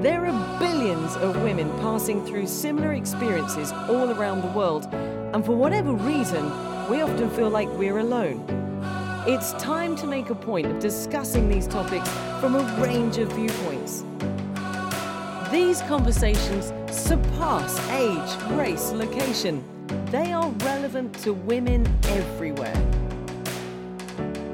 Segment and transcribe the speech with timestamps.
[0.00, 5.56] There are billions of women passing through similar experiences all around the world, and for
[5.56, 6.44] whatever reason,
[6.88, 8.44] we often feel like we're alone.
[9.26, 12.08] It's time to make a point of discussing these topics
[12.38, 14.04] from a range of viewpoints.
[15.50, 19.64] These conversations surpass age, race, location.
[20.12, 22.80] They are relevant to women everywhere.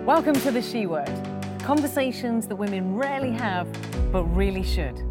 [0.06, 1.12] Welcome to the She Word
[1.58, 3.66] conversations that women rarely have,
[4.10, 5.02] but really should.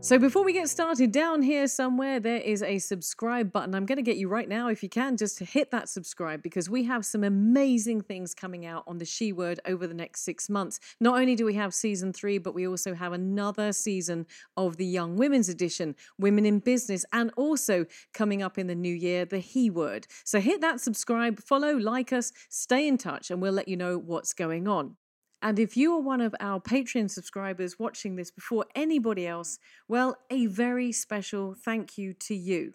[0.00, 3.74] So before we get started, down here somewhere there is a subscribe button.
[3.74, 6.70] I'm going to get you right now, if you can, just hit that subscribe because
[6.70, 10.48] we have some amazing things coming out on the She Word over the next six
[10.48, 10.78] months.
[11.00, 14.86] Not only do we have season three, but we also have another season of the
[14.86, 17.84] Young Women's Edition, Women in Business, and also
[18.14, 20.06] coming up in the new year, the He Word.
[20.24, 23.98] So hit that subscribe, follow, like us, stay in touch, and we'll let you know
[23.98, 24.96] what's going on.
[25.40, 30.16] And if you are one of our Patreon subscribers watching this before anybody else, well,
[30.30, 32.74] a very special thank you to you.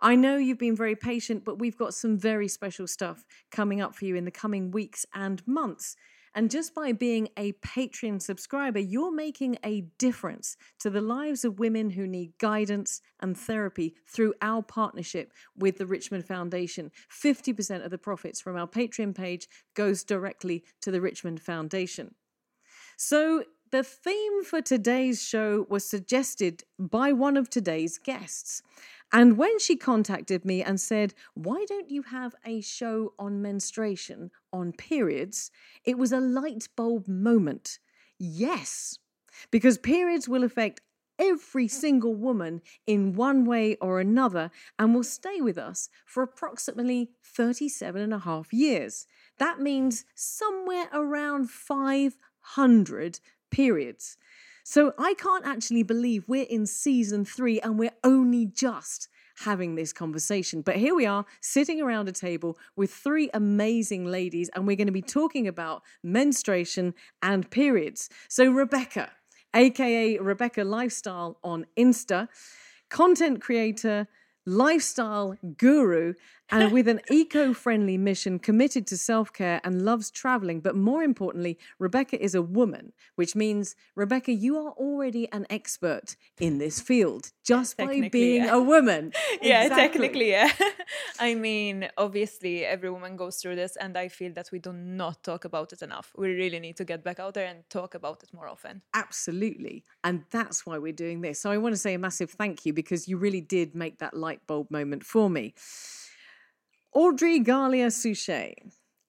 [0.00, 3.94] I know you've been very patient, but we've got some very special stuff coming up
[3.94, 5.96] for you in the coming weeks and months.
[6.34, 11.58] And just by being a Patreon subscriber, you're making a difference to the lives of
[11.58, 16.90] women who need guidance and therapy through our partnership with the Richmond Foundation.
[17.10, 22.14] 50% of the profits from our Patreon page goes directly to the Richmond Foundation.
[22.96, 28.62] So, the theme for today's show was suggested by one of today's guests.
[29.12, 34.30] And when she contacted me and said, Why don't you have a show on menstruation,
[34.52, 35.50] on periods?
[35.84, 37.78] It was a light bulb moment.
[38.18, 38.98] Yes,
[39.50, 40.80] because periods will affect
[41.18, 47.10] every single woman in one way or another and will stay with us for approximately
[47.22, 49.06] 37 and a half years.
[49.38, 53.20] That means somewhere around 500
[53.50, 54.16] periods.
[54.64, 59.92] So I can't actually believe we're in season three and we're only just having this
[59.92, 60.62] conversation.
[60.62, 64.86] But here we are sitting around a table with three amazing ladies, and we're going
[64.86, 68.08] to be talking about menstruation and periods.
[68.28, 69.10] So, Rebecca,
[69.54, 72.28] aka Rebecca Lifestyle on Insta,
[72.88, 74.08] content creator,
[74.46, 76.14] lifestyle guru,
[76.52, 80.60] and with an eco friendly mission committed to self care and loves traveling.
[80.60, 86.16] But more importantly, Rebecca is a woman, which means, Rebecca, you are already an expert
[86.38, 88.54] in this field just by being yeah.
[88.54, 89.12] a woman.
[89.42, 89.82] yeah, Exactly.
[89.82, 90.52] technically, yeah.
[91.18, 95.22] I mean, obviously, every woman goes through this, and I feel that we do not
[95.24, 96.12] talk about it enough.
[96.16, 98.82] We really need to get back out there and talk about it more often.
[98.94, 99.84] Absolutely.
[100.04, 101.40] And that's why we're doing this.
[101.40, 104.14] So I want to say a massive thank you because you really did make that
[104.14, 105.54] light bulb moment for me.
[106.92, 108.54] Audrey Galea Souchet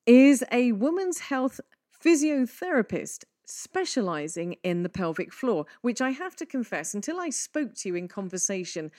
[0.06, 1.60] is a women's health
[2.04, 7.90] physiotherapist specializing in the pelvic floor, which I have to confess, until I spoke to
[7.90, 8.90] you in conversation,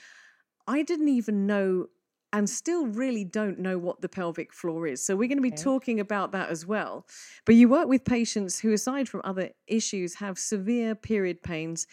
[0.67, 1.87] I didn't even know
[2.31, 5.03] and still really don't know what the pelvic floor is.
[5.03, 5.63] So we're going to be Okay.
[5.63, 7.07] talking about that as well.
[7.45, 11.87] But you work with patients who, aside from other issues, have severe period pains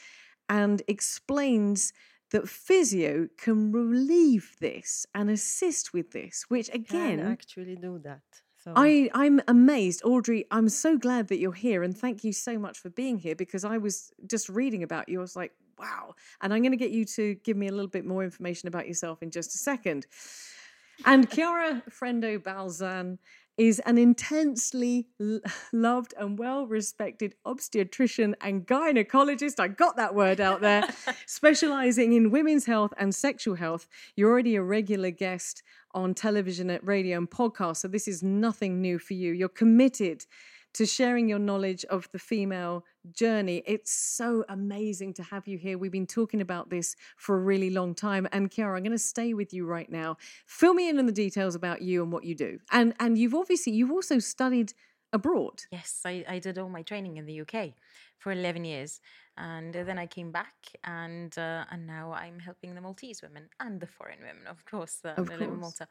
[0.48, 1.92] and explains
[2.32, 8.22] that physio can relieve this and assist with this, which again, can actually do that.
[8.64, 10.02] So I, I'm amazed.
[10.04, 13.34] Audrey, I'm so glad that you're here and thank you so much for being here
[13.34, 15.18] because I was just reading about you.
[15.18, 16.14] I was like, wow.
[16.40, 18.86] And I'm going to get you to give me a little bit more information about
[18.86, 20.06] yourself in just a second.
[21.04, 23.18] And Chiara Frendo Balzan
[23.62, 25.06] is an intensely
[25.72, 29.60] loved and well respected obstetrician and gynecologist.
[29.60, 30.82] I got that word out there,
[31.26, 33.86] specializing in women's health and sexual health.
[34.16, 35.62] You're already a regular guest
[35.94, 39.32] on television, at radio, and podcast, so this is nothing new for you.
[39.32, 40.26] You're committed
[40.74, 43.62] to sharing your knowledge of the female journey.
[43.66, 45.78] It's so amazing to have you here.
[45.78, 48.26] We've been talking about this for a really long time.
[48.32, 50.16] And Chiara, I'm going to stay with you right now.
[50.46, 52.58] Fill me in on the details about you and what you do.
[52.70, 54.72] And and you've obviously you've also studied
[55.12, 55.62] abroad.
[55.70, 57.74] yes, I, I did all my training in the UK
[58.22, 59.00] for 11 years.
[59.36, 60.54] And then I came back
[60.84, 65.00] and uh, and now I'm helping the Maltese women and the foreign women, of course,
[65.02, 65.60] that Of live in.
[65.60, 65.88] Malta.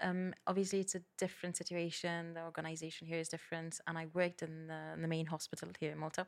[0.00, 2.34] Um, obviously, it's a different situation.
[2.34, 3.80] The organization here is different.
[3.86, 6.26] And I worked in the, in the main hospital here in Malta.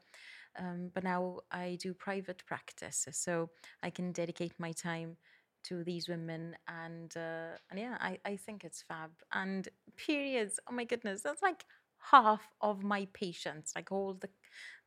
[0.58, 3.06] Um, but now I do private practice.
[3.12, 3.50] So
[3.82, 5.16] I can dedicate my time
[5.64, 10.72] to these women and uh, and yeah I, I think it's fab and periods oh
[10.72, 11.64] my goodness that's like
[12.10, 14.28] half of my patients like all the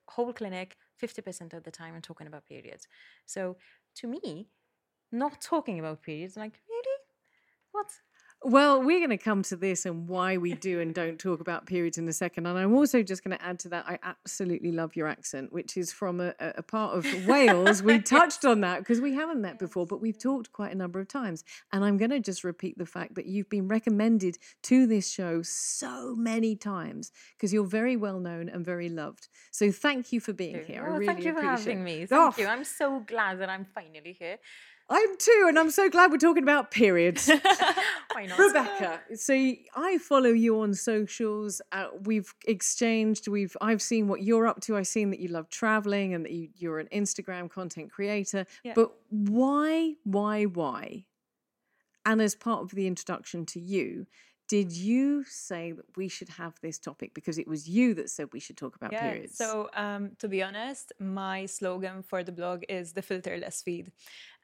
[0.09, 2.87] whole clinic 50% of the time i'm talking about periods.
[3.25, 3.57] So
[3.95, 4.49] to me
[5.11, 6.97] not talking about periods like really?
[7.71, 7.87] What
[8.41, 11.65] Well, we're going to come to this and why we do and don't talk about
[11.65, 12.45] periods in a second.
[12.45, 15.75] And I'm also just going to add to that, I absolutely love your accent, which
[15.75, 17.83] is from a, a part of Wales.
[17.83, 21.01] We touched on that because we haven't met before, but we've talked quite a number
[21.01, 21.43] of times.
[21.73, 25.41] And I'm going to just repeat the fact that you've been recommended to this show
[25.41, 29.27] so many times because you're very well known and very loved.
[29.51, 30.79] So thank you for being here.
[30.79, 31.83] I Well, oh, really thank you for having it.
[31.83, 32.05] me.
[32.05, 32.47] Thank Oh, you.
[32.47, 34.37] I'm so glad that I'm finally here.
[34.89, 37.29] I'm too, and I'm so glad we're talking about periods.
[38.13, 38.39] Why not?
[38.39, 39.33] Rebecca, so
[39.75, 41.61] I follow you on socials.
[41.71, 43.27] Uh, we've exchanged.
[43.27, 44.77] We've I've seen what you're up to.
[44.77, 48.45] I've seen that you love traveling and that you, you're an Instagram content creator.
[48.63, 48.73] Yeah.
[48.75, 51.05] But why, why, why?
[52.05, 54.07] And as part of the introduction to you,
[54.49, 58.29] did you say that we should have this topic because it was you that said
[58.33, 58.97] we should talk about Yeah.
[58.97, 59.57] periods?
[59.57, 63.91] So, um, to be honest, my slogan for the blog is the filterless feed.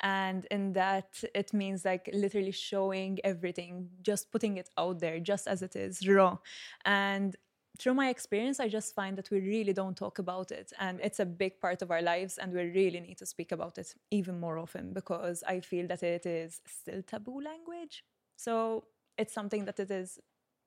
[0.01, 5.47] And in that, it means like literally showing everything, just putting it out there, just
[5.47, 6.37] as it is, raw.
[6.85, 7.35] And
[7.79, 10.71] through my experience, I just find that we really don't talk about it.
[10.79, 12.37] And it's a big part of our lives.
[12.37, 16.03] And we really need to speak about it even more often because I feel that
[16.03, 18.03] it is still taboo language.
[18.37, 18.85] So,
[19.17, 20.19] it's something that it is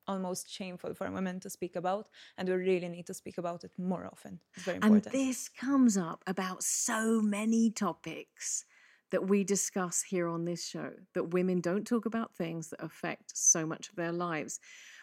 [0.07, 2.07] almost shameful for women to speak about
[2.37, 5.47] and we really need to speak about it more often it's very important And this
[5.49, 8.65] comes up about so many topics
[9.11, 13.35] that we discuss here on this show that women don't talk about things that affect
[13.35, 14.59] so much of their lives.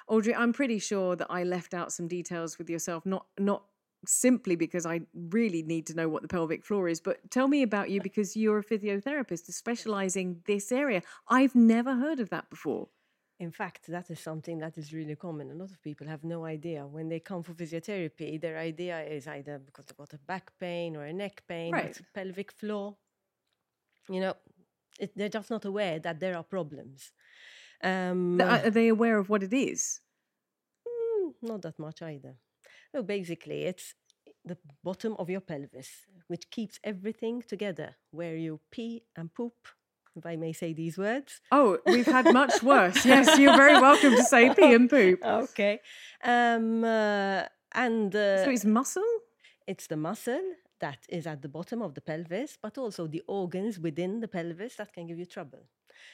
[0.08, 3.64] Audrey, I'm pretty sure that I left out some details with yourself, not not
[4.06, 7.62] simply because I really need to know what the pelvic floor is, but tell me
[7.62, 11.02] about you because you're a physiotherapist specializing this area.
[11.28, 12.88] I've never heard of that before.
[13.38, 15.50] In fact, that is something that is really common.
[15.50, 16.86] A lot of people have no idea.
[16.86, 20.96] When they come for physiotherapy, their idea is either because they've got a back pain
[20.96, 22.00] or a neck pain, or Right.
[22.14, 22.96] pelvic floor.
[24.08, 24.34] You know,
[24.98, 27.12] it, they're just not aware that there are problems.
[27.82, 30.00] Um, Are they aware of what it is?
[30.88, 32.36] Mm, not that much either.
[32.92, 33.94] So basically, it's
[34.44, 39.68] the bottom of your pelvis, which keeps everything together, where you pee and poop,
[40.16, 41.40] if I may say these words.
[41.52, 43.04] Oh, we've had much worse.
[43.04, 45.20] Yes, you're very welcome to say pee and poop.
[45.24, 45.80] Okay.
[46.24, 49.02] Um, uh, and uh, So it's muscle?
[49.66, 50.42] it's the muscle
[50.80, 54.76] that is at the bottom of the pelvis, but also the organs within the pelvis
[54.76, 55.60] that can give you trouble.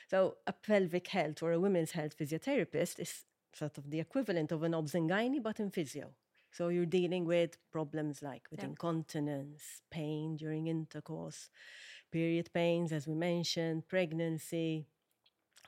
[0.08, 4.62] So, a pelvic health or a women's health physiotherapist is sort of the equivalent of
[4.62, 6.10] an obs and gynae, but in physio.
[6.52, 8.66] So, you're dealing with problems like with Yeah.
[8.68, 11.50] incontinence, pain during intercourse,
[12.12, 14.86] period pains, as we mentioned, pregnancy.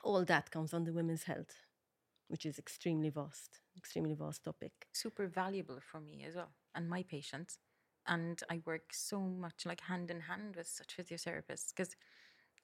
[0.03, 1.53] All that comes under women's health,
[2.27, 4.71] which is extremely vast, extremely vast topic.
[4.93, 7.57] super valuable for me as well and my patients
[8.07, 11.95] and i work so much like hand in hand with such physiotherapists because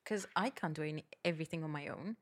[0.04, 2.16] because i can't do any, everything on my own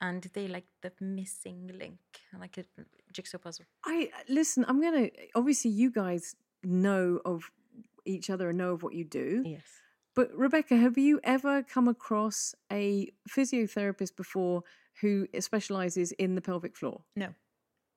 [0.00, 1.98] and they like the missing link
[2.38, 2.64] like a
[3.12, 7.50] jigsaw puzzle I listen, I'm gonna obviously you guys know of
[8.04, 9.42] each other and know of what you do.
[9.46, 9.62] Yes.
[10.16, 14.62] But Rebecca, have you ever come across a physiotherapist before
[15.02, 17.02] who specializes in the pelvic floor?
[17.14, 17.28] no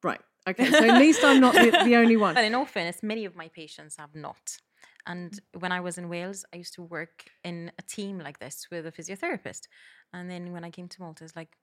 [0.04, 0.22] Right.
[0.48, 0.72] Okay.
[0.72, 2.36] So at least I'm not the, the only one.
[2.36, 4.58] but in all fairness many of my patients have not
[5.06, 8.68] and when i was in wales i used to work in a team like this
[8.72, 9.64] with a physiotherapist
[10.14, 11.58] and then when i came to malta it's like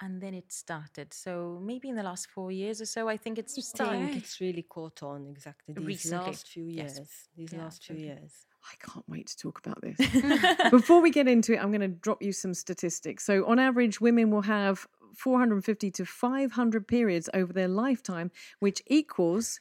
[0.00, 3.38] and then it started so maybe in the last four years or so i think
[3.38, 6.96] it's I think it's really caught on exactly these Recently, last few yes.
[6.96, 7.10] years.
[7.36, 8.20] These Yeah, last few absolutely.
[8.22, 8.32] years.
[8.64, 9.96] I can't wait to talk about this.
[10.70, 13.24] Before we get into it, I'm going to drop you some statistics.
[13.24, 14.86] So, on average, women will have
[15.16, 19.60] 450 to 500 periods over their lifetime, which equals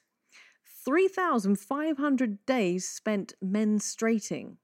[0.86, 4.58] 3,500 days spent menstruating.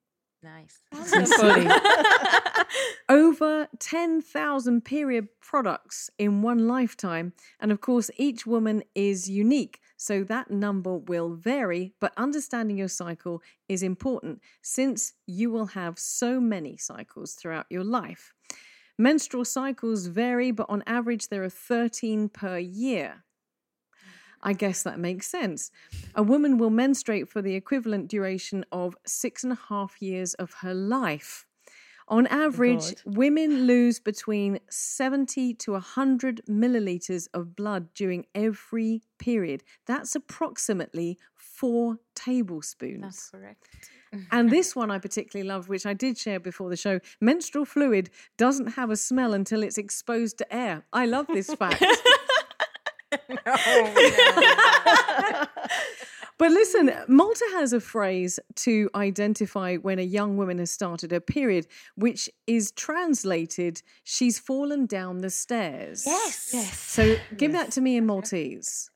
[1.43, 2.65] nice.
[3.09, 7.33] Over 10,000 period products in one lifetime.
[7.59, 9.79] And of course, each woman is unique.
[10.03, 15.97] So that number will vary, but understanding your cycle is important since you will have
[15.97, 18.33] so many cycles throughout your life.
[18.97, 23.23] Menstrual cycles vary, but on average, there are 13 per year.
[24.41, 24.57] I mm-hmm.
[24.57, 25.71] guess that makes sense.
[26.15, 30.55] A woman will menstruate for the equivalent duration of six and a half years of
[30.55, 31.45] her life.
[32.07, 33.15] On oh, average, God.
[33.15, 39.63] women lose between 70 to 100 milliliters of blood during every period.
[39.85, 43.01] That's approximately four tablespoons.
[43.01, 43.67] That's correct.
[44.31, 46.99] And this one I particularly loved, which I did share before the show.
[47.21, 50.83] Menstrual fluid doesn't have a smell until it's exposed to air.
[50.91, 51.83] I love this fact.
[56.37, 61.19] But listen, Malta has a phrase to identify when a young woman has started her
[61.19, 66.03] period, which is translated, she's fallen down the stairs.
[66.05, 66.49] Yes.
[66.53, 66.79] yes.
[66.79, 67.63] So give yes.
[67.65, 68.89] that to me in Maltese.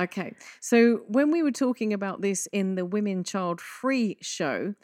[0.00, 0.34] Okay.
[0.60, 4.74] So when we were talking about this in the Women Child Free show,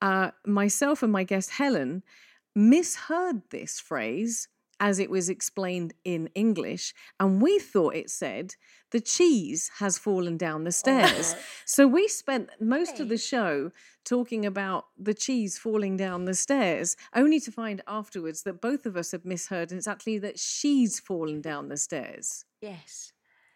[0.00, 2.02] uh, myself and my guest Helen
[2.54, 4.48] misheard this phrase
[4.80, 8.54] as it was explained in English, and we thought it said,
[8.90, 11.34] The cheese has fallen down the oh, stairs.
[11.64, 13.70] so we spent most of the show
[14.04, 18.96] talking about the cheese falling down the stairs, only to find afterwards that both of
[18.96, 22.44] us had misheard, and it's actually that she's fallen down the stairs.
[22.60, 23.12] Yes.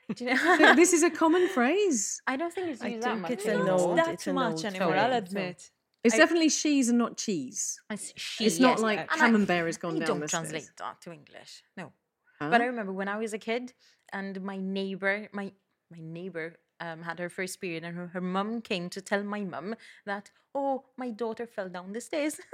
[0.15, 0.75] Do you So know?
[0.75, 2.23] this is a common phrase.
[2.27, 3.31] I don't think it's I used that much.
[3.33, 3.97] it's a anymore.
[3.97, 5.17] that much anymore, I'll Sorry.
[5.19, 5.71] admit.
[6.05, 7.81] It's I- definitely she's and not cheese.
[7.91, 8.45] It's she.
[8.47, 8.81] It's not yes.
[8.81, 11.63] like And I- camembert has gone I down don't translate that to English.
[11.77, 11.93] No.
[12.39, 12.51] Huh?
[12.51, 13.73] But I remember when I was a kid
[14.13, 15.53] and my neighbor, my
[15.91, 19.41] my neighbor um, had her first period and her, her mum came to tell my
[19.41, 19.75] mum
[20.07, 22.35] that, oh, my daughter fell down the stairs.
[22.39, 22.45] and,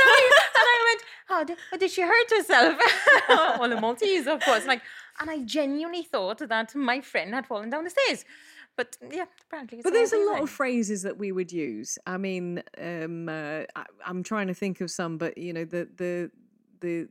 [0.00, 2.78] I, and I went, oh, did, did she hurt herself?
[3.28, 4.66] well, the Maltese, of course.
[4.66, 4.82] Like,
[5.20, 8.24] and I genuinely thought that my friend had fallen down the stairs.
[8.76, 10.42] But yeah, apparently it's But there's a lot thing.
[10.44, 11.98] of phrases that we would use.
[12.06, 15.88] I mean, um, uh, I, I'm trying to think of some, but you know, the
[15.96, 16.30] the
[16.80, 17.08] the,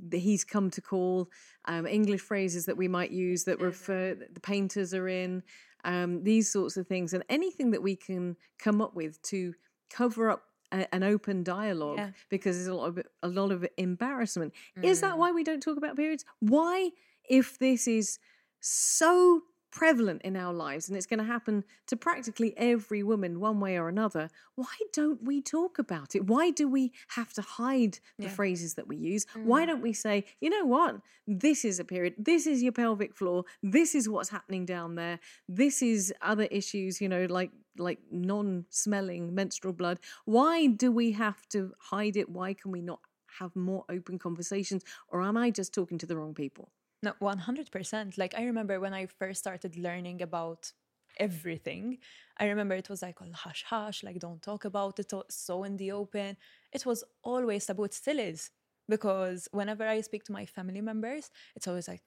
[0.00, 1.30] the he's come to call
[1.66, 5.42] um, English phrases that we might use that refer the painters are in
[5.84, 9.54] um, these sorts of things, and anything that we can come up with to
[9.90, 12.10] cover up a, an open dialogue Yeah.
[12.28, 14.52] because there's a lot of a lot of embarrassment.
[14.82, 15.02] Is Mm.
[15.02, 16.24] that why we don't talk about periods?
[16.40, 16.90] Why,
[17.30, 18.18] if this is
[18.60, 23.60] so prevalent in our lives and it's going to happen to practically every woman one
[23.60, 26.26] way or another, why don't we talk about it?
[26.26, 28.30] Why do we have to hide the Yeah.
[28.30, 29.26] phrases that we use?
[29.34, 29.66] Why mm.
[29.66, 31.00] don't we say, you know what?
[31.26, 32.14] This is a period.
[32.18, 33.44] This is your pelvic floor.
[33.62, 35.20] This is what's happening down there.
[35.48, 40.00] This is other issues, you know, like like non-smelling menstrual blood.
[40.24, 42.28] Why do we have to hide it?
[42.28, 43.00] Why can we not
[43.38, 44.82] have more open conversations?
[45.08, 46.72] Or am I just talking to the wrong people?
[47.02, 48.18] No, 100%.
[48.18, 50.72] Like, I remember when I first started learning about
[51.18, 51.98] everything,
[52.38, 55.76] I remember it was like, oh, hush, hush, like, don't talk about it, so in
[55.76, 56.36] the open.
[56.72, 57.84] It was always taboo.
[57.84, 58.50] It still is.
[58.88, 62.02] Because whenever I speak to my family members, it's always like,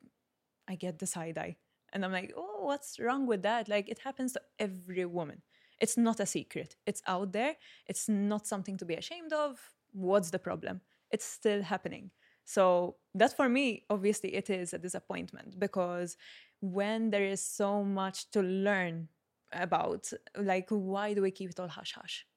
[0.68, 1.58] I get the side eye.
[1.94, 3.70] And I'm like, oh, what's wrong with that?
[3.70, 5.42] Like, it happens to every woman.
[5.80, 6.76] It's not a secret.
[6.86, 7.56] It's out there.
[7.88, 9.60] It's not something to be ashamed of.
[9.94, 10.82] What's the problem?
[11.12, 12.12] It's still happening.
[12.46, 16.18] So that for me, obviously, it is a disappointment because
[16.62, 19.10] when there is so much to learn
[19.52, 22.28] about, like, why do we keep it all hush hush?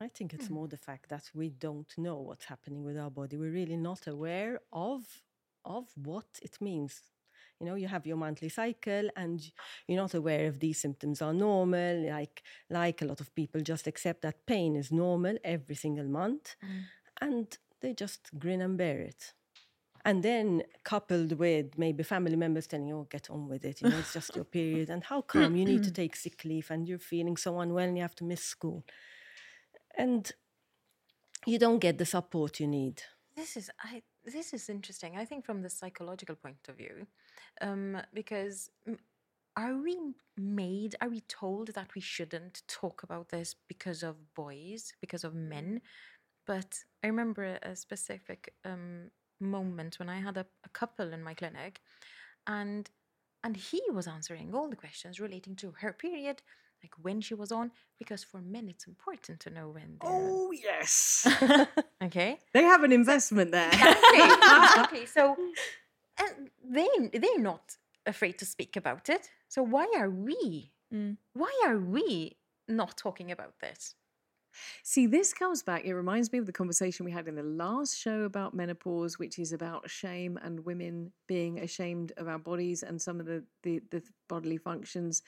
[0.00, 0.56] I think it's Hmm.
[0.56, 3.36] more the fact that we don't know what's happening with our body.
[3.36, 5.22] We're really not aware of
[5.64, 7.02] of what it means.
[7.60, 9.40] You know, you have your monthly cycle and
[9.86, 12.08] you're not aware if these symptoms are normal.
[12.10, 16.56] Like like a lot of people just accept that pain is normal every single month
[17.20, 19.34] and they just grin and bear it.
[20.04, 23.88] And then coupled with maybe family members telling you, oh, get on with it, you
[23.88, 24.90] know, it's just your period.
[24.90, 27.96] And how come you need to take sick leave and you're feeling so unwell and
[27.96, 28.84] you have to miss school?
[29.96, 30.32] And
[31.46, 33.02] you don't get the support you need.
[33.36, 34.02] This is I.
[34.24, 35.16] This is interesting.
[35.16, 37.06] I think from the psychological point of view,
[37.60, 38.98] um, because mm,
[39.56, 39.98] are we
[40.36, 40.96] made?
[41.00, 45.80] Are we told that we shouldn't talk about this because of boys, because of men?
[46.46, 51.22] But I remember a- a specific um, moment when I had a, a couple in
[51.22, 51.80] my clinic,
[52.46, 52.90] and
[53.44, 56.42] and he was answering all the questions relating to her period,
[56.82, 59.98] like when she was on, because for men it's important to know when.
[60.00, 60.30] they're on.
[60.32, 61.26] Oh yes,
[62.02, 62.38] Okay.
[62.52, 63.68] they have an investment there.
[63.68, 64.20] exactly,
[64.64, 65.06] exactly.
[65.06, 65.36] So,
[66.18, 69.30] and they they're not afraid to speak about it.
[69.48, 70.72] So why are we?
[70.92, 71.16] Mm.
[71.34, 72.36] Why are we
[72.68, 73.94] not talking about this?
[74.82, 75.84] See, this comes back.
[75.84, 79.38] It reminds me of the conversation we had in the last show about menopause, which
[79.38, 83.80] is about shame and women being ashamed of our bodies and some of the, the,
[83.90, 85.22] the bodily functions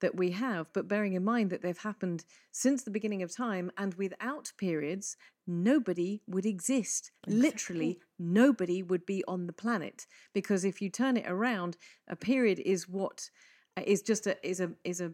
[0.00, 0.66] that we have.
[0.72, 5.16] But bearing in mind that they've happened since the beginning of time, and without periods,
[5.46, 7.10] nobody would exist.
[7.26, 10.06] Literally, nobody would be on the planet.
[10.32, 13.30] Because if you turn it around, a period is what
[13.76, 15.12] uh, just a is a is a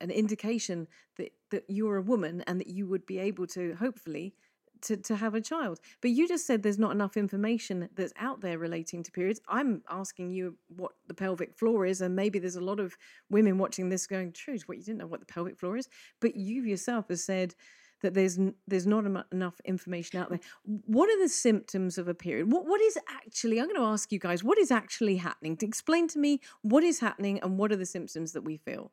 [0.00, 4.34] an indication that that you're a woman and that you would be able to hopefully
[4.82, 5.80] to, to have a child.
[6.00, 9.40] But you just said there's not enough information that's out there relating to periods.
[9.48, 12.96] I'm asking you what the pelvic floor is, and maybe there's a lot of
[13.30, 15.88] women watching this going, "Truth, what you didn't know what the pelvic floor is."
[16.20, 17.54] But you yourself have said
[18.02, 20.40] that there's there's not enough information out there.
[20.86, 22.52] What are the symptoms of a period?
[22.52, 23.58] What what is actually?
[23.58, 25.56] I'm going to ask you guys what is actually happening.
[25.58, 28.92] To explain to me what is happening and what are the symptoms that we feel.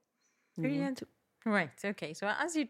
[0.58, 1.02] Brilliant.
[1.02, 1.50] Mm-hmm.
[1.52, 1.70] Right.
[1.86, 2.14] Okay.
[2.14, 2.68] So as you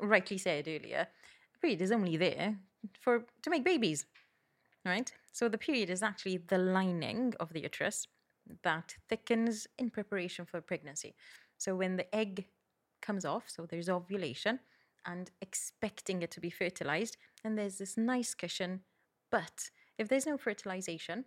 [0.00, 1.08] rightly said earlier,
[1.52, 2.56] the period is only there
[3.00, 4.06] for to make babies,
[4.84, 5.10] right?
[5.32, 8.06] So the period is actually the lining of the uterus
[8.62, 11.14] that thickens in preparation for pregnancy.
[11.58, 12.46] So when the egg
[13.00, 14.60] comes off, so there's ovulation
[15.06, 18.80] and expecting it to be fertilized, and there's this nice cushion.
[19.30, 21.24] But if there's no fertilization,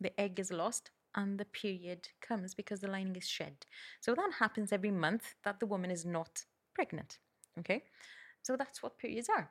[0.00, 3.66] the egg is lost and the period comes because the lining is shed.
[4.00, 7.18] So that happens every month that the woman is not pregnant.
[7.58, 7.84] Okay?
[8.42, 9.50] So that's what periods are.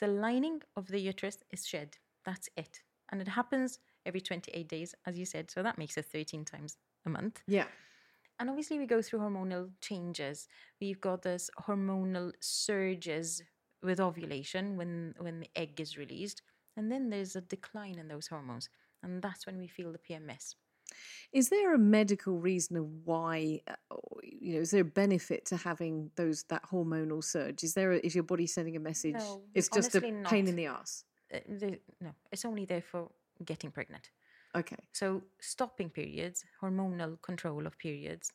[0.00, 1.96] The lining of the uterus is shed.
[2.24, 2.82] That's it.
[3.10, 5.50] And it happens every 28 days, as you said.
[5.50, 7.42] So that makes it 13 times a month.
[7.46, 7.66] Yeah.
[8.38, 10.48] And obviously, we go through hormonal changes.
[10.80, 13.42] We've got this hormonal surges
[13.82, 16.42] with ovulation when, when the egg is released.
[16.76, 18.68] And then there's a decline in those hormones.
[19.02, 20.54] And that's when we feel the PMS.
[21.32, 25.56] Is there a medical reason of why, uh, you know, is there a benefit to
[25.56, 27.62] having those that hormonal surge?
[27.62, 29.14] Is there a, is your body sending a message?
[29.14, 31.04] No, it's just a pain in the ass.
[31.32, 33.10] Uh, the, no, it's only there for
[33.44, 34.10] getting pregnant.
[34.54, 34.76] Okay.
[34.92, 38.32] So stopping periods, hormonal control of periods,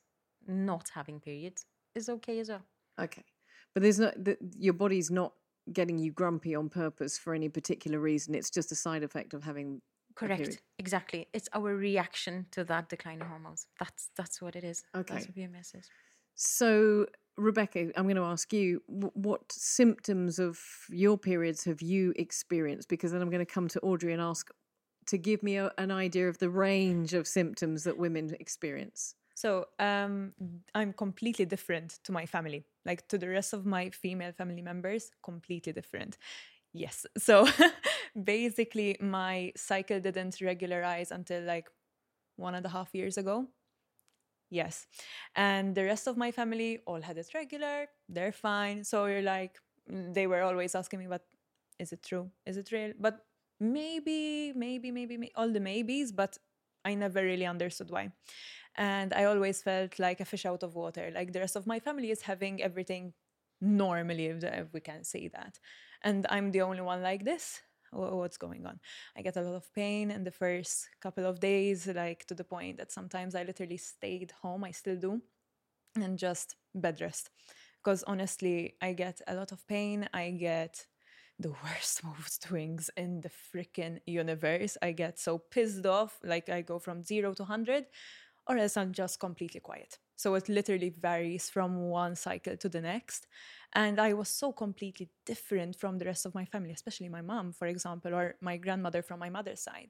[0.47, 1.65] not having periods
[1.95, 2.63] is okay as well.
[2.99, 3.23] Okay,
[3.73, 5.33] but there's not the, your body's not
[5.71, 8.35] getting you grumpy on purpose for any particular reason.
[8.35, 9.81] It's just a side effect of having
[10.15, 10.61] Correct.
[10.77, 11.27] Exactly.
[11.33, 13.67] It's our reaction to that decline in hormones.
[13.79, 14.83] That's that's what it is.
[14.95, 15.13] Okay.
[15.13, 15.89] That's what PMS is.
[16.35, 17.05] So,
[17.37, 22.89] Rebecca, I'm going to ask you what symptoms of your periods have you experienced?
[22.89, 24.49] Because then I'm going to come to Audrey and ask
[25.07, 29.15] to give me a, an idea of the range of symptoms that women experience.
[29.35, 30.33] So um,
[30.75, 35.11] I'm completely different to my family, like to the rest of my female family members,
[35.23, 36.17] completely different.
[36.73, 37.05] Yes.
[37.17, 37.47] So
[38.23, 41.67] basically, my cycle didn't regularize until like
[42.35, 43.47] one and a half years ago.
[44.49, 44.87] Yes.
[45.35, 47.87] And the rest of my family all had it regular.
[48.09, 48.83] They're fine.
[48.83, 51.25] So you're like, they were always asking me, but
[51.79, 52.29] is it true?
[52.45, 52.93] Is it real?
[52.99, 53.25] But
[53.59, 56.37] maybe, maybe, maybe, maybe all the maybes, but
[56.83, 58.11] I never really understood why.
[58.75, 61.11] And I always felt like a fish out of water.
[61.13, 63.13] Like the rest of my family is having everything
[63.61, 65.59] normally, if we can say that
[66.03, 67.61] and I'm the only one like this.
[67.91, 68.79] What's going on?
[69.17, 72.43] I get a lot of pain in the first couple of days, like to the
[72.45, 74.63] point that sometimes I literally stayed home.
[74.63, 75.21] I still do,
[75.95, 77.29] and just bed rest.
[77.83, 80.07] Because honestly, I get a lot of pain.
[80.13, 80.85] I get
[81.39, 84.77] the worst mood swings in the freaking universe.
[84.81, 87.85] I get so pissed off, like I go from zero to 100,
[88.47, 89.97] or else I'm just completely quiet.
[90.15, 93.27] So it literally varies from one cycle to the next.
[93.73, 97.53] And I was so completely different from the rest of my family, especially my mom,
[97.53, 99.89] for example, or my grandmother from my mother's side,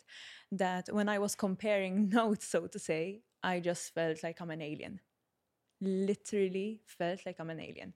[0.52, 4.62] that when I was comparing notes, so to say, I just felt like I'm an
[4.62, 5.02] alien.
[5.82, 7.94] Literally felt like I'm an alien.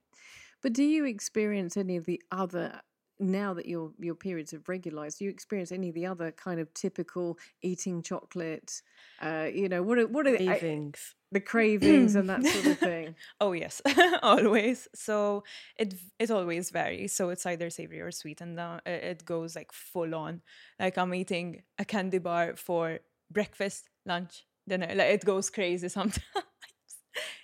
[0.62, 2.82] But do you experience any of the other
[3.20, 6.60] now that your your periods have regularized, do you experience any of the other kind
[6.60, 8.82] of typical eating chocolate?
[9.22, 11.16] Uh, you know, what are what are cravings?
[11.32, 13.16] the cravings and that sort of thing.
[13.40, 13.82] oh yes,
[14.24, 14.88] always.
[14.94, 15.44] So
[15.78, 17.14] it it always varies.
[17.14, 20.42] So it's either savory or sweet, and uh, it goes like full on.
[20.80, 23.00] Like I'm eating a candy bar for
[23.32, 24.88] breakfast, lunch, dinner.
[24.94, 26.22] Like it goes crazy sometimes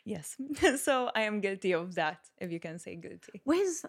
[0.05, 0.35] yes.
[0.81, 3.41] so I am guilty of that, if you can say guilty.
[3.43, 3.85] Where's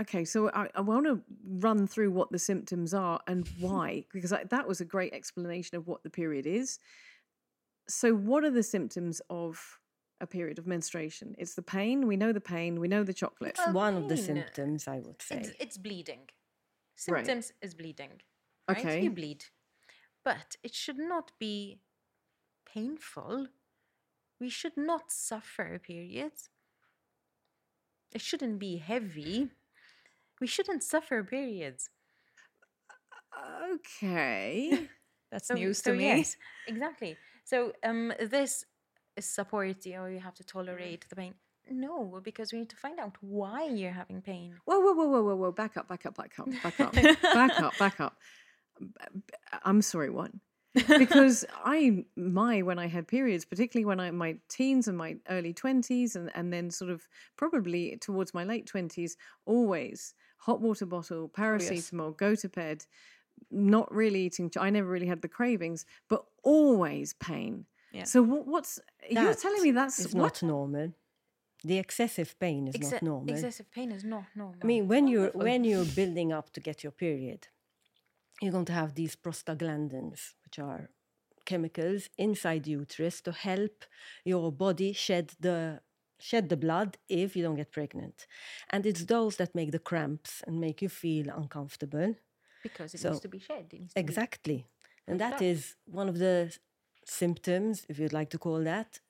[0.00, 0.24] okay?
[0.24, 4.44] So I, I want to run through what the symptoms are and why, because I,
[4.44, 6.78] that was a great explanation of what the period is.
[7.88, 9.78] So, what are the symptoms of
[10.20, 11.34] a period of menstruation?
[11.38, 12.06] It's the pain.
[12.06, 12.78] We know the pain.
[12.78, 13.56] We know the chocolate.
[13.58, 15.38] It's one of the symptoms, I would say.
[15.38, 16.28] It's, it's bleeding.
[16.94, 17.66] Symptoms right.
[17.66, 18.10] is bleeding.
[18.68, 18.78] Right?
[18.78, 19.02] Okay.
[19.02, 19.46] You bleed,
[20.24, 21.80] but it should not be
[22.72, 23.48] painful
[24.40, 26.48] we should not suffer periods.
[28.12, 29.50] It shouldn't be heavy.
[30.40, 31.90] We shouldn't suffer periods.
[33.72, 34.88] Okay.
[35.30, 36.04] That's so, news to so me.
[36.04, 37.16] Yes, exactly.
[37.44, 38.64] So um, this
[39.16, 41.34] is support you, you have to tolerate the pain.
[41.70, 44.54] No, because we need to find out why you're having pain.
[44.64, 45.52] Whoa, whoa, whoa, whoa, whoa, whoa!
[45.52, 48.16] Back up, back up, back up, back up, back up, back up.
[49.62, 50.40] I'm sorry, one
[50.74, 55.52] because I my when I had periods, particularly when I my teens and my early
[55.52, 61.30] twenties, and and then sort of probably towards my late twenties, always hot water bottle,
[61.36, 62.84] Oh, paracetamol, go to bed,
[63.50, 64.50] not really eating.
[64.58, 67.66] I never really had the cravings, but always pain.
[67.92, 68.04] Yeah.
[68.04, 70.22] So what, what's you're telling me that's is what?
[70.22, 70.92] not normal.
[71.62, 73.34] The excessive pain is not normal.
[73.34, 74.56] Excessive pain is not normal.
[74.62, 77.48] I mean, when you're when you're building up to get your period,
[78.40, 80.90] you're going to have these prostaglandins, which are
[81.46, 83.84] chemicals inside the uterus to help
[84.24, 85.80] your body shed the
[86.22, 88.26] shed the blood if you don't get pregnant.
[88.68, 92.14] And it's those that make the cramps and make you feel uncomfortable.
[92.62, 93.70] because it so- needs to be shed.
[93.70, 94.66] To be- Exactly.
[95.06, 95.42] And that up.
[95.42, 96.54] is one of the
[97.06, 99.00] symptoms, if you'd like to call that.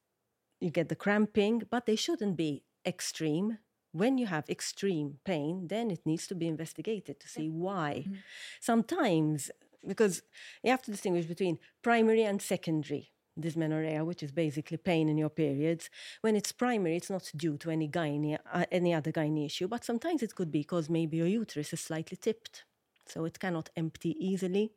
[0.61, 3.59] You get the cramping, but they shouldn't be extreme.
[3.92, 8.05] When you have extreme pain, then it needs to be investigated to see why.
[8.07, 8.14] Mm-hmm.
[8.61, 9.50] Sometimes,
[9.87, 10.22] because
[10.62, 15.31] you have to distinguish between primary and secondary dysmenorrhea, which is basically pain in your
[15.31, 15.90] periods.
[16.20, 19.85] When it's primary, it's not due to any gynae, uh, any other gynae issue, but
[19.85, 22.64] sometimes it could be because maybe your uterus is slightly tipped,
[23.07, 24.72] so it cannot empty easily.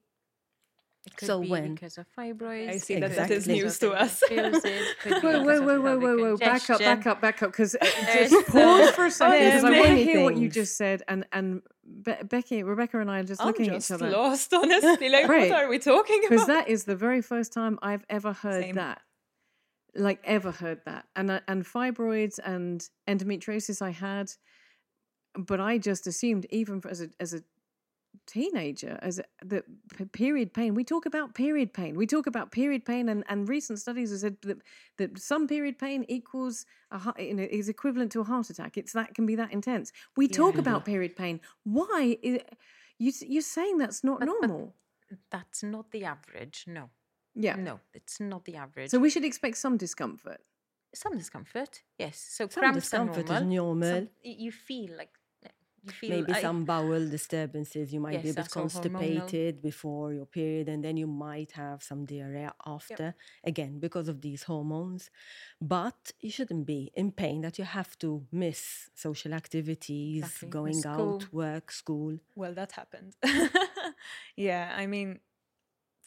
[1.06, 2.70] It could so be when- because of fibroids.
[2.70, 3.62] I see could that that be Exactly.
[3.62, 4.24] news to us.
[4.30, 6.38] endometriosis, could be Whoa, because whoa, whoa, whoa, whoa, whoa!
[6.38, 7.52] Back up, back up, back up!
[7.52, 7.76] Because
[8.14, 11.04] just pause for a second because I want to hear what you just said.
[11.10, 11.62] And and
[12.04, 15.10] Be- Becky, Rebecca, and I are just I'm looking just at each other lost, honestly.
[15.10, 15.52] Like, Right.
[15.52, 16.30] what are we talking about?
[16.30, 18.76] because that is the very first time I've ever heard Same.
[18.76, 19.02] that,
[19.96, 21.06] like ever heard that.
[21.18, 24.32] And uh, and fibroids and endometriosis I had,
[25.38, 27.42] but I just assumed even for, as a as a
[28.28, 29.64] teenager as the
[30.14, 33.80] period pain we talk about period pain we talk about period pain and, and recent
[33.80, 34.58] studies have said that,
[34.98, 38.78] that some period pain equals a heart, you know, is equivalent to a heart attack
[38.78, 42.40] it's that can be that intense we talk about period pain why is,
[42.98, 44.74] you, you're saying that's not But- but- normal
[45.30, 46.64] That's not the average.
[46.68, 46.90] No.
[47.36, 48.90] yeah No, it's not the average.
[48.92, 50.42] so we should expect some discomfort
[50.96, 52.16] some discomfort, yes.
[52.38, 53.66] So Some cramps discomfort is are normal.
[53.76, 53.96] normal.
[53.96, 54.10] Some-
[54.46, 55.23] you feel like you feel
[56.02, 57.94] Maybe I- some bowel disturbances.
[57.94, 58.52] You might be a bit hormonal.
[58.52, 63.16] constipated before your period, and then you might have some diarrhea after.
[63.44, 65.10] Again, because of these hormones.
[65.60, 70.54] But you shouldn't be in pain that you have to miss social activities, Exactly, miss
[70.54, 71.16] going school.
[71.16, 72.18] out, work, school.
[72.36, 73.16] Well, that happened.
[74.36, 75.20] yeah, I mean,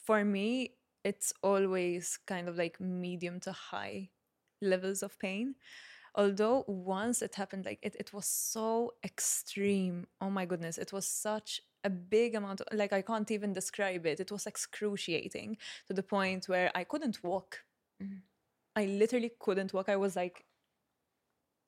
[0.04, 0.72] for me,
[1.04, 4.10] it's always kind of like medium to high
[4.62, 5.54] levels of pain.
[6.16, 10.06] Although once it happened, like it, it was so extreme.
[10.20, 14.06] Oh my goodness, it was such a big amount of like I can't even describe
[14.06, 14.18] it.
[14.18, 17.60] It was excruciating to the point where I couldn't walk.
[18.02, 18.18] Mm-hmm.
[18.74, 19.88] I literally couldn't walk.
[19.88, 20.44] I was like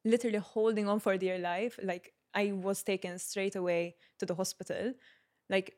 [0.04, 1.78] literally holding on for dear life.
[1.82, 4.94] Like I was taken straight away to the hospital,
[5.50, 5.76] like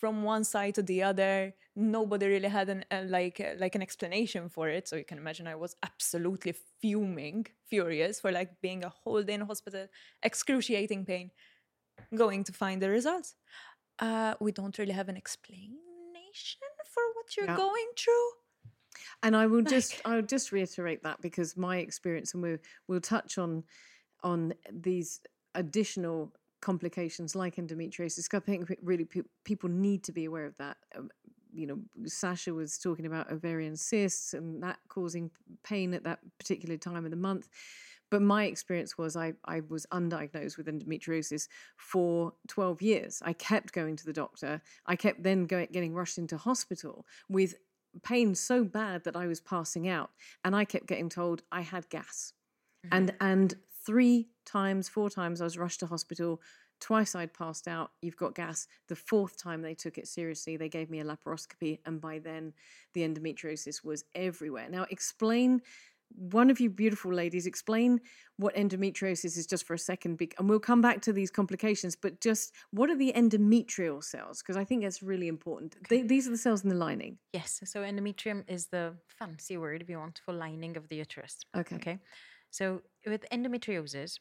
[0.00, 1.54] from one side to the other.
[1.76, 4.88] Nobody really had an uh, like uh, like an explanation for it.
[4.88, 9.34] So you can imagine I was absolutely fuming, furious for like being a whole day
[9.34, 9.86] in hospital,
[10.22, 11.30] excruciating pain.
[12.14, 13.36] Going to find the results.
[13.98, 17.56] Uh, we don't really have an explanation for what you're Yeah.
[17.56, 18.28] going through.
[19.22, 22.58] And I will just I'll just reiterate that because my experience, and we'll
[22.88, 23.64] we'll touch on
[24.22, 25.20] on these
[25.54, 28.32] additional complications like endometriosis.
[28.34, 30.76] I think really pe- people need to be aware of that.
[30.96, 31.10] Um,
[31.52, 35.30] you know, Sasha was talking about ovarian cysts and that causing
[35.64, 37.48] pain at that particular time of the month.
[38.10, 43.22] But my experience was I, I was undiagnosed with endometriosis for 12 years.
[43.24, 44.60] I kept going to the doctor.
[44.86, 47.54] I kept then going, getting rushed into hospital with
[48.02, 50.10] pain so bad that I was passing out.
[50.44, 52.32] And I kept getting told I had gas.
[52.90, 56.40] And and three times, four times I was rushed to hospital.
[56.80, 58.66] Twice I'd passed out, you've got gas.
[58.88, 62.54] The fourth time they took it seriously, they gave me a laparoscopy, and by then
[62.94, 64.68] the endometriosis was everywhere.
[64.70, 65.60] Now, explain,
[66.16, 68.00] one of you beautiful ladies, explain
[68.38, 72.20] what endometriosis is just for a second, and we'll come back to these complications, but
[72.20, 74.42] just what are the endometrial cells?
[74.42, 75.76] Because I think that's really important.
[75.90, 77.18] They, these are the cells in the lining.
[77.34, 81.38] Yes, so endometrium is the fancy word, if you want, for lining of the uterus.
[81.54, 81.76] Okay.
[81.76, 81.98] Okay.
[82.50, 84.18] So with endometriosis,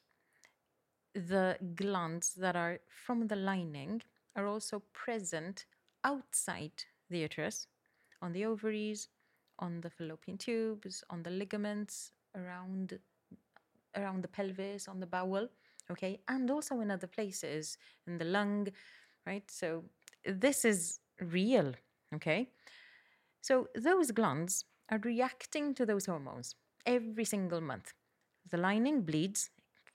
[1.14, 4.02] the glands that are from the lining
[4.36, 5.66] are also present
[6.04, 6.72] outside
[7.10, 7.68] the uterus,
[8.22, 9.10] on the ovaries,
[9.58, 13.00] on the fallopian tubes, on the ligaments, around
[13.96, 15.50] around the pelvis, on the bowel,
[15.92, 18.68] okay, and also in other places, in the lung,
[19.26, 19.50] right?
[19.50, 19.84] So
[20.26, 21.74] this is real,
[22.14, 22.50] okay?
[23.42, 27.94] So those glands are reacting to those hormones every single month.
[28.52, 29.50] The lining bleeds,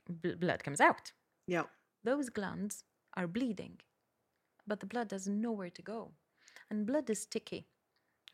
[0.09, 1.13] bl- blood comes out.
[1.47, 1.65] Yeah.
[2.05, 2.85] Those glands
[3.17, 3.81] are bleeding,
[4.67, 6.13] but the blood has nowhere to go.
[6.71, 7.67] And blood is sticky.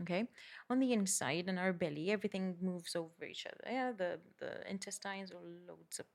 [0.03, 0.25] Okay,
[0.71, 3.71] on the inside in our belly, everything moves over each other.
[3.71, 5.37] Yeah, the, the intestines are
[5.69, 6.07] loads of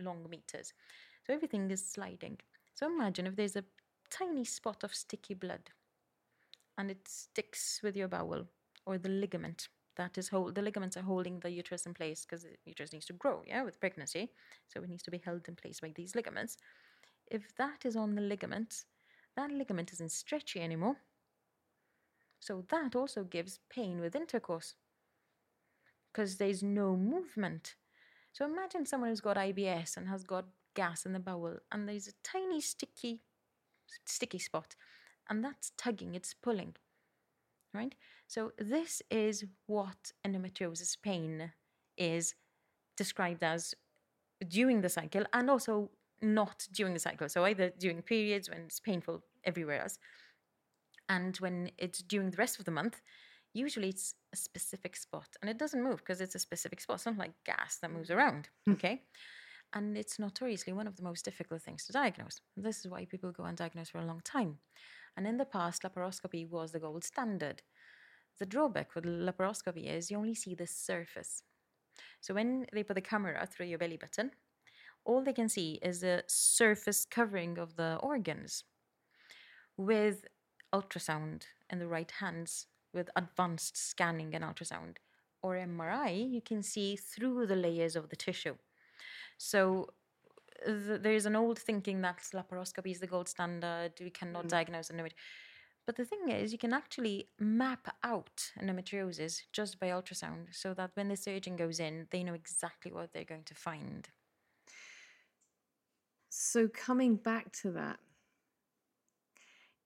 [0.00, 0.72] long meters.
[1.24, 2.38] So everything is sliding.
[2.74, 3.64] So imagine if there's a
[4.10, 5.70] tiny spot of sticky blood
[6.76, 8.46] and it sticks with your bowel
[8.86, 12.42] or the ligament that is hold the ligaments are holding the uterus in place because
[12.44, 14.30] the uterus needs to grow yeah with pregnancy.
[14.68, 16.56] So it needs to be held in place by these ligaments.
[17.30, 18.84] If that is on the ligament
[19.36, 20.96] that ligament isn't stretchy anymore.
[22.40, 24.74] So that also gives pain with intercourse
[26.12, 27.76] because there's no movement.
[28.32, 32.08] So imagine someone who's got IBS and has got gas in the bowel and there's
[32.08, 33.20] a tiny sticky
[34.06, 34.74] sticky spot
[35.28, 36.74] and that's tugging it's pulling
[37.74, 37.94] right?
[38.26, 41.52] So this is what endometriosis pain
[41.96, 42.34] is
[42.96, 43.74] described as
[44.48, 47.28] during the cycle and also not during the cycle.
[47.28, 49.98] So either during periods when it's painful everywhere else
[51.08, 53.00] and when it's during the rest of the month
[53.54, 56.96] usually it's a specific spot and it doesn't move because it's a specific spot.
[56.96, 58.72] It's not like gas that moves around hmm.
[58.74, 59.02] okay?
[59.74, 62.40] And it's notoriously one of the most difficult things to diagnose.
[62.56, 64.58] This is why people go undiagnosed for a long time.
[65.16, 67.62] And in the past, laparoscopy was the gold standard.
[68.38, 71.42] The drawback with laparoscopy is you only see the surface.
[72.20, 74.30] So when they put the camera through your belly button,
[75.04, 78.64] all they can see is the surface covering of the organs.
[79.76, 80.26] With
[80.72, 84.96] ultrasound in the right hands, with advanced scanning and ultrasound,
[85.42, 88.54] or MRI, you can see through the layers of the tissue.
[89.38, 89.88] So
[90.64, 93.92] th- there's an old thinking that laparoscopy is the gold standard.
[94.00, 94.48] We cannot Mm.
[94.48, 95.14] diagnose endometriosis.
[95.84, 100.92] But the thing is, you can actually map out endometriosis just by ultrasound so that
[100.94, 104.08] when the surgeon goes in, they know exactly what they're going to find.
[106.28, 107.98] So coming back to that,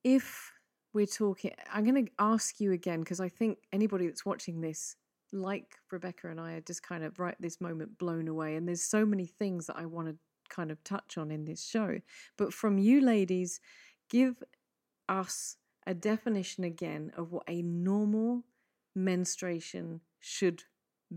[0.04, 0.52] if
[0.92, 4.96] we're talking, I'm going to ask you again because I think anybody that's watching this,
[5.32, 8.56] like Rebecca and I, are just kind of right this moment blown away.
[8.56, 10.16] And there's so many things that I want to
[10.48, 12.00] kind of touch on in this show.
[12.36, 13.60] But from you ladies,
[14.10, 14.42] give
[15.08, 15.56] us
[15.86, 18.44] a definition again of what a normal
[18.94, 20.64] menstruation should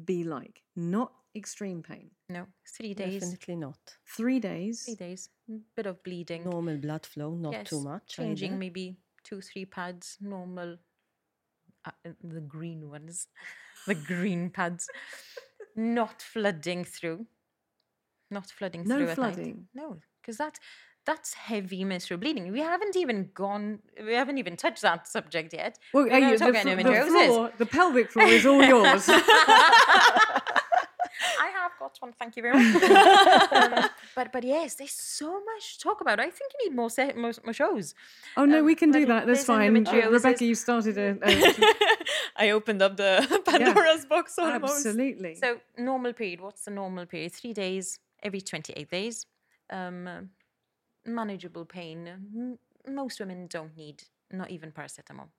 [0.05, 2.11] be like, not extreme pain.
[2.29, 3.21] No, three days.
[3.21, 3.79] Definitely not.
[4.05, 4.83] Three days.
[4.83, 5.29] Three days.
[5.49, 6.43] mm, Bit of bleeding.
[6.43, 8.03] Normal blood flow, not too Yes, much.
[8.07, 8.59] Changing either.
[8.59, 10.77] maybe two, three pads, normal.
[11.85, 13.27] Uh, uh, the green ones,
[13.87, 14.87] the green pads,
[15.75, 17.25] not flooding through.
[18.31, 19.15] Not flooding No through.
[19.15, 19.67] flooding?
[19.73, 20.59] No, because that
[21.05, 22.51] that's heavy menstrual bleeding.
[22.51, 23.79] We haven't even gone.
[24.05, 25.79] We haven't even touched that subject yet.
[25.93, 29.09] Well, We're uh, you- the, fl- the floor, the pelvic floor is all yours.
[31.41, 32.13] I have got one.
[32.13, 32.83] Thank you very much.
[33.51, 36.19] Um, but but yes, there's so much to talk about.
[36.19, 37.93] I think you need more se- more, more shows.
[38.37, 39.25] Oh no, Um, we can do that.
[39.27, 39.75] That's fine.
[39.87, 40.09] Uh.
[40.09, 41.63] Rebecca, you started a, a
[42.37, 44.85] I opened up the Pandora's box almost.
[44.85, 45.35] absolutely.
[45.35, 46.41] So normal period.
[46.41, 47.33] What's the normal period?
[47.33, 49.25] Three days every 28 days.
[49.71, 50.29] Um,
[51.05, 52.57] manageable pain.
[52.87, 55.29] Most women don't need not even paracetamol.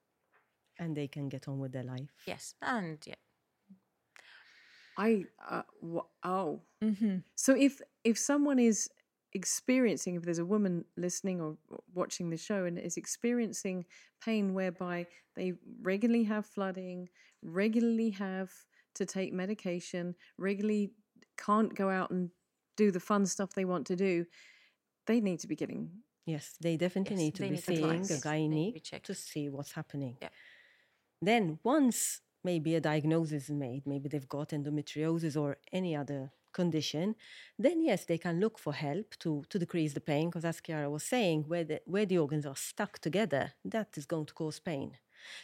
[0.78, 2.10] and they can get on with their life.
[2.26, 3.14] Yes, and yeah,
[4.96, 6.60] I uh, wha- oh.
[6.82, 7.18] Mm-hmm.
[7.34, 8.88] So if if someone is
[9.32, 11.56] experiencing, if there's a woman listening or
[11.94, 13.84] watching the show and is experiencing
[14.24, 17.08] pain whereby they regularly have flooding,
[17.42, 18.50] regularly have
[18.94, 20.92] to take medication, regularly
[21.38, 22.30] can't go out and
[22.84, 24.12] do the fun stuff they want to do,
[25.08, 25.82] they need to be getting
[26.26, 28.24] Yes, they definitely Yes, need to be need seeing advice.
[28.24, 30.14] a gynae to see what's happening.
[30.24, 30.34] Yeah.
[31.28, 37.14] Then, once maybe a diagnosis is made, maybe they've got endometriosis or any other condition,
[37.58, 40.28] then yes, they can look for help to, to decrease the pain.
[40.28, 44.06] Because as Chiara was saying, where the, where the organs are stuck together, that is
[44.06, 44.88] going to cause pain.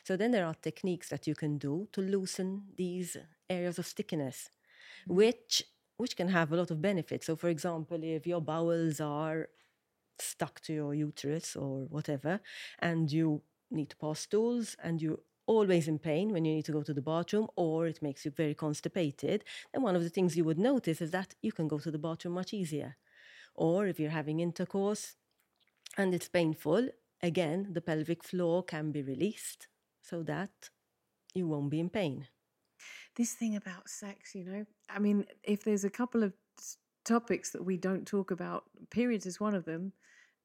[0.05, 3.17] So then there are techniques that you can do to loosen these
[3.49, 5.15] areas of stickiness, mm-hmm.
[5.15, 5.65] which
[5.97, 7.27] which can have a lot of benefits.
[7.27, 9.49] So, for example, if your bowels are
[10.19, 12.41] stuck to your uterus or whatever,
[12.79, 16.73] and you need to pass stools and you're always in pain when you need to
[16.73, 20.37] go to the bathroom, or it makes you very constipated, then one of the things
[20.37, 22.97] you would notice is that you can go to the bathroom much easier.
[23.55, 25.17] Or if you're having intercourse
[25.97, 26.89] and it's painful,
[27.23, 29.69] again, the pelvic floor can be released
[30.03, 30.71] so that
[31.35, 32.27] you won't be in pain.
[33.17, 34.67] This thing about sex, you know.
[34.89, 36.33] I mean, if there's a couple of
[37.05, 39.93] topics that we don't talk about, periods is one of them,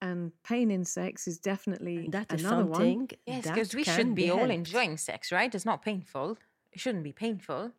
[0.02, 2.74] and pain in sex is definitely And that is another one.
[2.74, 4.54] something yes, because we can should be, all helped.
[4.54, 5.54] enjoying sex, right?
[5.54, 6.38] It's not painful.
[6.72, 7.74] It shouldn't be painful,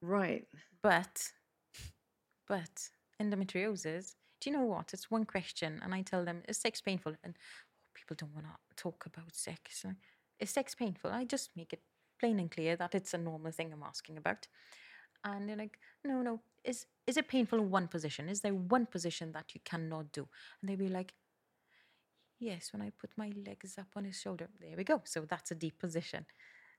[0.00, 0.46] Right.
[0.82, 1.32] but
[2.46, 2.90] but
[3.20, 4.14] endometriosis.
[4.40, 4.92] Do you know what?
[4.92, 8.46] It's one question, and I tell them, "Is sex painful?" And oh, people don't want
[8.46, 9.84] to talk about sex.
[10.38, 11.10] Is sex painful?
[11.10, 11.82] I just make it
[12.18, 14.46] plain and clear that it's a normal thing I'm asking about.
[15.24, 16.40] And they're like, no, no.
[16.64, 18.28] Is is it painful in one position?
[18.28, 20.28] Is there one position that you cannot do?
[20.60, 21.14] And they'd be like,
[22.40, 24.48] Yes, when I put my legs up on his shoulder.
[24.60, 25.00] There we go.
[25.04, 26.26] So that's a deep position.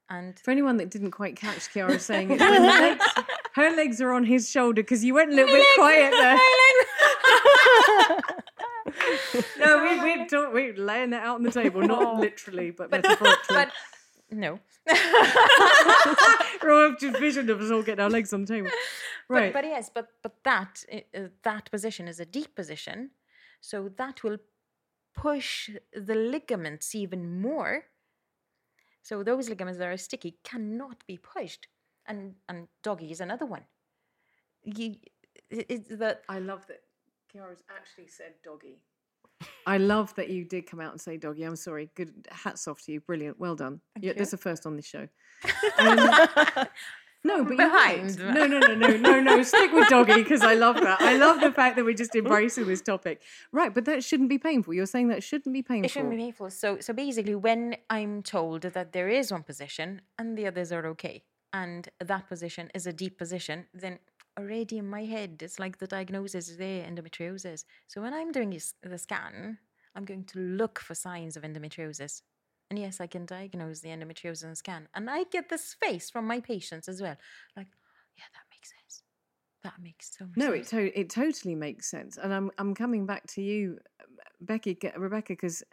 [0.09, 3.05] And For anyone that didn't quite catch Chiara saying it, her legs,
[3.53, 6.37] her legs are on his shoulder because you went a little bit quiet there.
[9.59, 13.35] no, we, we're, talk, we're laying that out on the table, not literally, but metaphorically.
[13.49, 13.71] but
[14.31, 14.59] no.
[16.61, 18.69] We're all just vision of us all getting our legs on the table.
[19.29, 19.51] Right.
[19.53, 23.11] But, but yes, but but that uh, that position is a deep position,
[23.61, 24.37] so that will
[25.15, 27.85] push the ligaments even more.
[29.01, 31.67] So those ligaments that are sticky cannot be pushed,
[32.05, 33.63] and and doggy is another one.
[34.63, 34.95] You,
[35.49, 36.81] it- it's the I love that
[37.31, 38.79] Chiara's actually said doggy.
[39.65, 41.43] I love that you did come out and say doggy.
[41.43, 41.89] I'm sorry.
[41.95, 42.27] Good.
[42.29, 43.01] Hats off to you.
[43.01, 43.39] Brilliant.
[43.39, 43.81] Well done.
[43.99, 45.07] Yeah, that's the first on this show.
[45.77, 46.67] Um,
[47.25, 48.17] no, but you're right.
[48.19, 49.41] No, no, no, no, no, no.
[49.41, 51.01] Stick with doggy because I love that.
[51.01, 53.23] I love the fact that we're just embracing this topic.
[53.51, 54.75] Right, but that shouldn't be painful.
[54.75, 55.85] You're saying that shouldn't be painful.
[55.85, 56.51] It shouldn't be painful.
[56.51, 60.85] So, so basically, when I'm told that there is one position and the others are
[60.87, 63.97] okay, and that position is a deep position, then
[64.37, 67.63] already in my head, it's like the diagnosis is there, endometriosis.
[67.87, 69.57] So when I'm doing the scan,
[69.95, 72.21] I'm going to look for signs of endometriosis.
[72.69, 74.87] And yes, I can diagnose the endometriosis the scan.
[74.95, 77.15] And I get this face from my patients as well.
[77.55, 77.67] Like,
[78.17, 79.03] yeah, that makes sense.
[79.63, 83.07] That makes so much No, it to- it totally makes sense, and I'm I'm coming
[83.07, 83.79] back to you,
[84.39, 85.63] Becky, Rebecca, because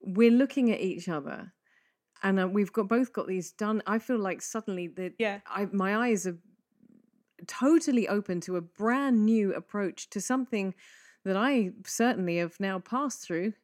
[0.00, 1.52] we're looking at each other,
[2.24, 3.80] and uh, we've got both got these done.
[3.86, 5.38] I feel like suddenly that Yeah.
[5.46, 6.36] I my eyes are
[7.48, 10.74] totally open to a brand new approach to something
[11.24, 13.54] that I certainly have now passed through.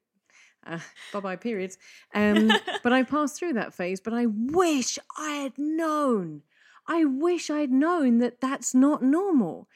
[0.67, 0.79] Uh,
[1.13, 1.79] bye bye periods.
[2.15, 2.51] Um,
[2.83, 4.01] but I passed through that phase.
[4.01, 6.43] But I wish I had known.
[6.87, 9.69] I wish I'd known that that's not normal.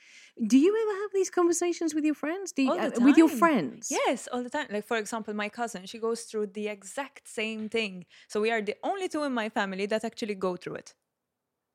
[0.46, 2.52] Do you ever have these conversations with your friends?
[2.52, 3.88] Do you, uh, with your friends?
[3.90, 4.66] Yes, all the time.
[4.70, 8.06] Like for example, my cousin, she goes through the exact same thing.
[8.28, 10.94] So we are the only two in my family that actually go through it.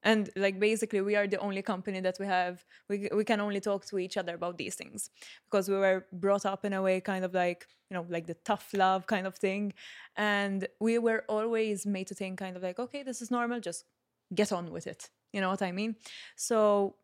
[0.03, 3.59] And like basically we are the only company that we have we we can only
[3.61, 5.09] talk to each other about these things
[5.49, 8.35] because we were brought up in a way kind of like, you know, like the
[8.45, 9.73] tough love kind of thing.
[10.17, 13.85] And we were always made to think kind of like, okay, this is normal, just
[14.35, 15.09] get on with it.
[15.31, 15.95] You know what I mean?
[16.35, 16.95] So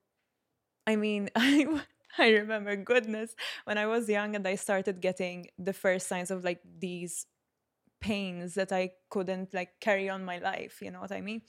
[0.88, 1.81] I mean, I
[2.17, 3.35] I remember goodness
[3.65, 7.25] when I was young and I started getting the first signs of like these
[8.01, 11.41] pains that I couldn't like carry on my life, you know what I mean?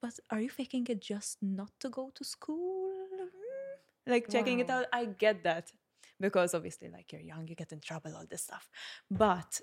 [0.00, 2.90] But are you faking it just not to go to school?
[3.12, 5.72] Mm, Like checking it out, I get that
[6.20, 8.68] because obviously like you're young, you get in trouble all this stuff.
[9.10, 9.60] But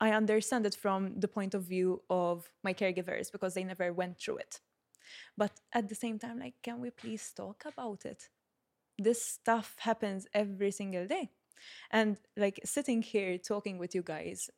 [0.00, 4.18] I understand it from the point of view of my caregivers because they never went
[4.18, 4.60] through it.
[5.36, 8.28] But at the same time, like, can we please talk about it?
[8.98, 11.30] This stuff happens every single day.
[11.90, 14.50] And like sitting here talking with you guys,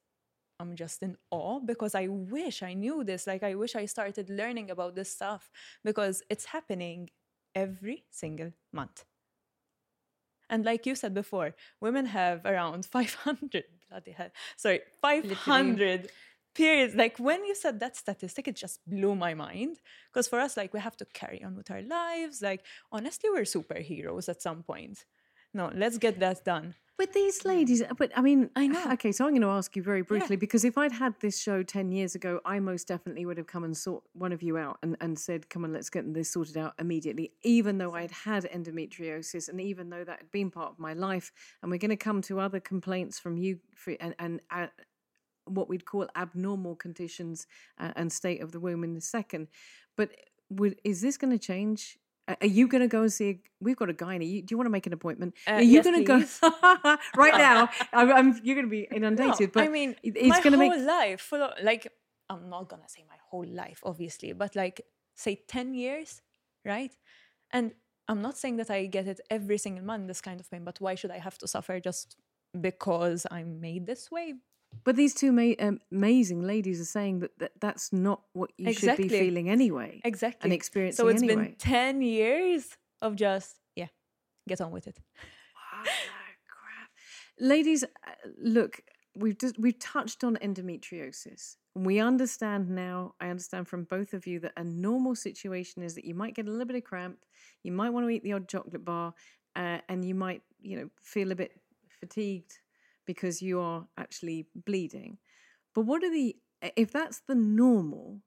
[0.64, 3.26] I'm just in awe because I wish I knew this.
[3.26, 5.50] Like, I wish I started learning about this stuff
[5.84, 7.10] because it's happening
[7.54, 9.04] every single month.
[10.50, 16.10] And like you said before, women have around 500, bloody hell, sorry, 500
[16.54, 16.94] periods.
[16.94, 19.78] Like when you said that statistic, it just blew my mind.
[20.12, 22.42] Because for us, like we have to carry on with our lives.
[22.42, 25.04] Like honestly, we're superheroes at some point.
[25.52, 26.74] No, let's get that done.
[26.96, 28.92] But these ladies, but I mean, I know.
[28.92, 31.64] Okay, so I'm going to ask you very briefly because if I'd had this show
[31.64, 34.78] 10 years ago, I most definitely would have come and sought one of you out
[34.80, 38.44] and, and said, come on, let's get this sorted out immediately, even though I'd had
[38.44, 41.32] endometriosis and even though that had been part of my life.
[41.62, 44.68] And we're going to come to other complaints from you for, and, and uh,
[45.46, 49.48] what we'd call abnormal conditions uh, and state of the womb in a second.
[49.96, 50.10] But
[50.48, 51.98] would, is this going to change?
[52.26, 53.28] Are you going to go and see?
[53.28, 54.14] A, we've got a guy.
[54.14, 55.34] You, do you want to make an appointment?
[55.46, 57.68] Uh, Are you yes, going to go right now?
[57.92, 59.52] I'm, I'm, you're going to be No, inundated.
[59.52, 60.86] but I mean, it's going to whole make.
[60.86, 61.90] life full of like
[62.30, 64.80] I'm not gonna say my whole life, obviously, but like
[65.14, 66.22] say ten years,
[66.64, 66.94] right?
[67.50, 67.72] And
[68.08, 70.80] I'm not saying that I get it every single month, this kind of pain, but
[70.80, 72.16] why should I have to suffer just
[72.58, 74.34] because I'm made this way?
[74.82, 78.72] But these two ma- um, amazing ladies are saying that, that that's not what you
[78.72, 80.00] should be feeling anyway.
[80.04, 80.46] Exactly.
[80.46, 81.44] And experiencing So it's anyway.
[81.44, 83.88] been ten years of just yeah,
[84.48, 85.00] get on with it.
[85.56, 86.90] Ah, crap.
[87.38, 87.88] Ladies, uh,
[88.38, 88.80] look,
[89.16, 91.56] we've just, we've touched on endometriosis.
[91.74, 96.04] We understand now, I understand from both of you that a normal situation is that
[96.04, 97.18] you might get a little bit of cramp,
[97.62, 99.14] you might want to eat the odd chocolate bar,
[99.56, 101.60] uh, and you might, you know, feel a bit
[102.00, 102.58] fatigued
[103.06, 105.18] because you are actually bleeding.
[105.74, 106.36] But what are the
[106.76, 108.20] if that's the normal,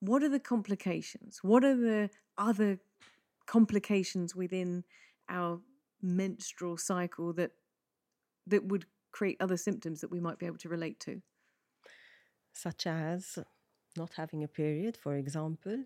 [0.00, 1.40] what are the complications?
[1.42, 2.78] What are the other
[3.46, 4.84] complications within
[5.28, 5.60] our
[6.02, 7.52] menstrual cycle that
[8.46, 11.22] that would create other symptoms that we might be able to relate to?
[12.52, 13.38] Such as
[13.96, 15.84] not having a period, for example.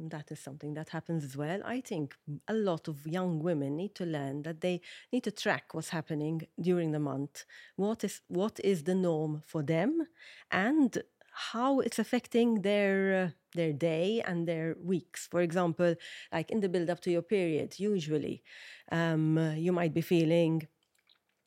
[0.00, 1.60] That is something that happens as well.
[1.64, 2.14] I think
[2.46, 4.80] a lot of young women need to learn that they
[5.12, 7.44] need to track what's happening during the month.
[7.74, 10.06] What is what is the norm for them,
[10.52, 11.02] and
[11.50, 15.26] how it's affecting their uh, their day and their weeks.
[15.26, 15.96] For example,
[16.32, 18.44] like in the build up to your period, usually
[18.92, 20.68] um, you might be feeling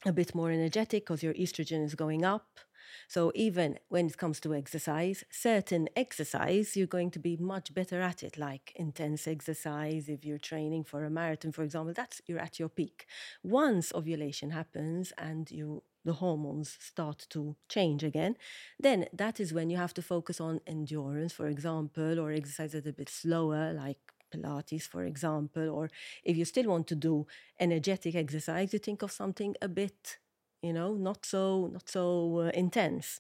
[0.06, 2.60] a bit more energetic because your estrogen is going up.
[3.08, 8.02] So even when it comes to exercise, certain exercise you're going to be much better
[8.02, 10.10] at it, like intense exercise.
[10.10, 13.06] If you're training for a marathon, for example, that's you're at your peak.
[13.44, 18.36] Once ovulation happens and you the hormones start to change again,
[18.80, 22.88] then that is when you have to focus on endurance, for example, or exercise that's
[22.88, 24.00] a bit slower, like
[24.34, 25.90] Pilates, for example, or
[26.24, 27.28] if you still want to do
[27.60, 30.18] energetic exercise, you think of something a bit,
[30.62, 33.20] you know, not so not so uh, intense,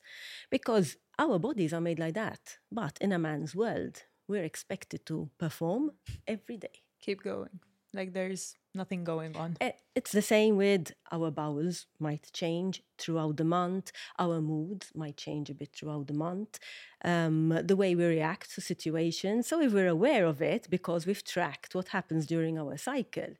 [0.50, 2.58] because our bodies are made like that.
[2.72, 5.92] But in a man's world, we're expected to perform
[6.28, 6.84] every day.
[7.02, 7.60] Keep going.
[7.94, 9.58] Like there's nothing going on.
[9.60, 13.92] Eh, It's the same with our bowels might change throughout the month.
[14.18, 16.58] Our moods might change a bit throughout the month.
[17.04, 19.48] Um, the way we react to situations.
[19.48, 23.34] So if we're aware of it because we've tracked what happens during our cycle,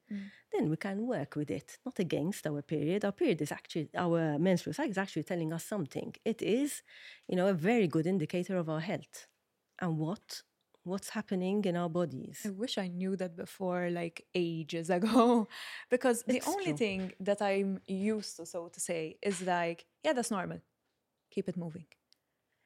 [0.54, 3.06] then we can work with it, not against our period.
[3.06, 6.14] Our period is actually our menstrual cycle is actually telling us something.
[6.26, 6.84] It is,
[7.30, 9.28] you know, a very good indicator of our health
[9.80, 10.42] and what
[10.84, 12.42] what's happening in our bodies.
[12.46, 15.48] I wish I knew that before, like ages ago,
[15.90, 16.74] because the It's only true.
[16.74, 20.60] thing that I'm used to, so to say, is like, yeah, that's normal.
[21.32, 21.86] Keep it moving.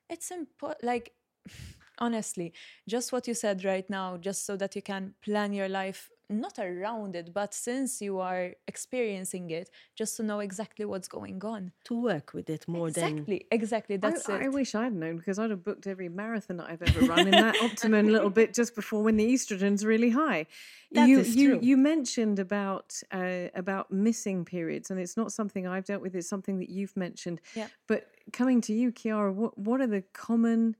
[0.09, 1.13] It's important, like,
[1.99, 2.53] honestly,
[2.87, 6.57] just what you said right now, just so that you can plan your life not
[6.59, 11.71] around it, but since you are experiencing it, just to know exactly what's going on.
[11.85, 13.97] To work with it more than exactly, exactly.
[13.97, 14.43] That's I, it.
[14.43, 17.31] I wish I'd known because I'd have booked every marathon that I've ever run in
[17.31, 20.47] that optimum little bit just before when the estrogen's really high.
[20.91, 21.59] That you is you true.
[21.61, 26.15] you mentioned about uh, about missing periods, and it's not something I've dealt with.
[26.15, 27.41] It's something that you've mentioned.
[27.55, 27.67] Yeah.
[27.87, 30.75] But coming to you, Chiara, what what are the common,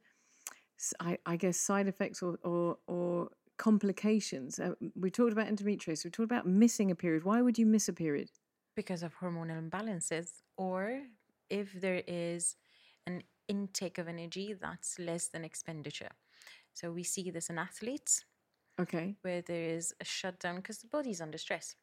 [1.00, 4.60] I guess, side effects or or, or complications?
[4.60, 6.06] Uh, we talked about endometriosis.
[6.06, 7.24] We talked about missing a period.
[7.24, 8.30] Why would you miss a period?
[8.76, 11.02] because of hormonal imbalances or
[11.50, 12.58] if there is
[13.08, 16.10] an intake of energy that's less than expenditure.
[16.74, 18.26] So we see this in athletes
[18.78, 19.16] Okay.
[19.22, 21.78] where there is a shutdown because the body's under stress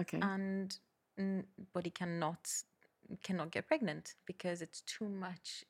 [0.00, 0.20] Okay.
[0.22, 0.78] and
[1.74, 2.48] body cannot
[3.22, 5.64] cannot get pregnant because it's too much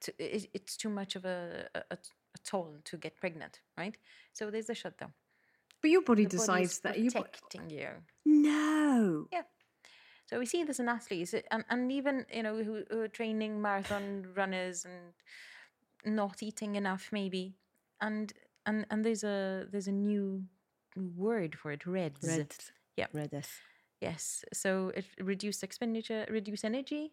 [0.00, 1.98] to, it, it's too much of a a
[2.44, 3.96] toll to get pregnant right
[4.32, 5.12] so there's a shutdown
[5.80, 7.88] but your body the body decides that you're protecting you
[8.24, 9.26] No.
[9.32, 9.42] Yeah.
[10.26, 13.08] So we see this in athletes uh, and, and even, you know, who, who are
[13.08, 17.56] training marathon runners and not eating enough maybe.
[18.00, 18.32] And
[18.64, 20.44] and and there's a there's a new
[20.96, 22.26] word for it, reds.
[22.26, 22.54] red.
[22.96, 23.06] Yeah.
[23.12, 23.50] RED-S.
[24.00, 24.44] Yes.
[24.52, 27.12] So it reduced expenditure, reduce energy.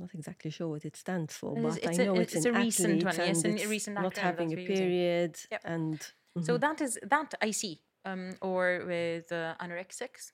[0.00, 2.46] I'm not exactly sure what it stands for, but I it's a- know it's it's,
[2.46, 5.60] a in recent one, yes, and a recent not having a period Yep.
[5.64, 10.32] and So that is that I see, um, or with uh, anorexics.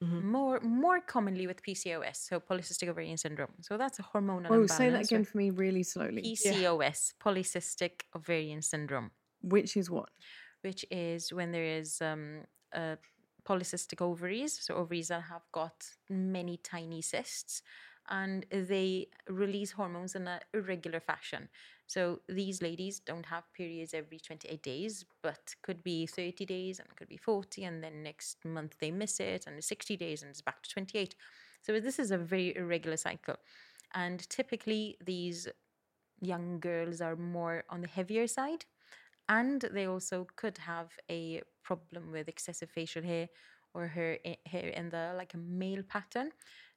[0.00, 3.54] More more commonly with PCOS, so polycystic ovarian syndrome.
[3.62, 4.72] So that's a hormonal Oh, imbalance.
[4.72, 6.22] say that again for me really slowly.
[6.22, 10.10] PCOS, polycystic ovarian syndrome, Which is what?
[10.62, 12.42] which is when there is um,
[12.74, 12.96] uh,
[13.44, 17.62] polycystic ovaries, so ovaries that have got many tiny cysts,
[18.08, 21.48] and they release hormones in an irregular fashion.
[21.86, 26.94] So these ladies don't have periods every 28 days, but could be 30 days and
[26.96, 30.42] could be 40, and then next month they miss it, and 60 days and it's
[30.42, 31.14] back to 28.
[31.62, 33.36] So this is a very irregular cycle.
[33.94, 35.48] And typically, these
[36.20, 38.64] young girls are more on the heavier side
[39.28, 43.28] and they also could have a problem with excessive facial hair
[43.74, 46.30] or hair eh, hair in the like a male pattern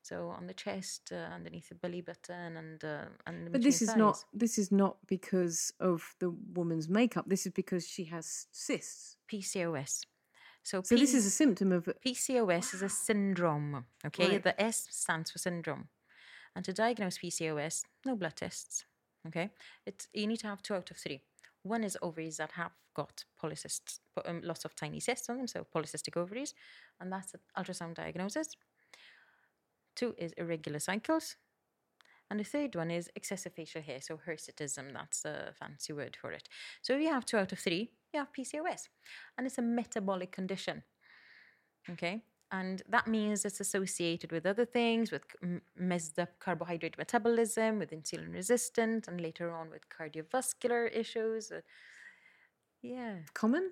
[0.04, 3.96] so on the chest uh, underneath the belly button and uh, and But this is
[3.96, 7.26] not this is not because of the woman's makeup.
[7.28, 9.18] This is because she has cysts.
[9.32, 10.06] PCOS
[10.64, 14.44] so, So this is a symptom of PCOS is a syndrome okay Right.
[14.44, 15.88] the S stands for syndrome
[16.56, 18.86] and to diagnose PCOS no blood tests
[19.28, 19.52] okay
[19.86, 21.22] it's you need to have two out of three
[21.64, 25.48] one is ovaries that have got polycysts po- um, lots of tiny cysts on them
[25.48, 26.54] so polycystic ovaries
[27.00, 28.56] and that's an ultrasound diagnosis
[29.96, 31.36] two is irregular cycles
[32.30, 36.32] and the third one is excessive facial hair so hirsutism that's a fancy word for
[36.32, 36.48] it
[36.82, 38.88] so if you have two out of three you have pcos
[39.38, 40.84] and it's a metabolic condition
[41.90, 42.24] okay
[42.54, 45.24] And that means it's associated with other things, with
[45.76, 51.52] messed up carbohydrate metabolism, with insulin resistance, and later on with cardiovascular issues.
[51.52, 51.62] uh,
[52.82, 53.72] yeah, Common?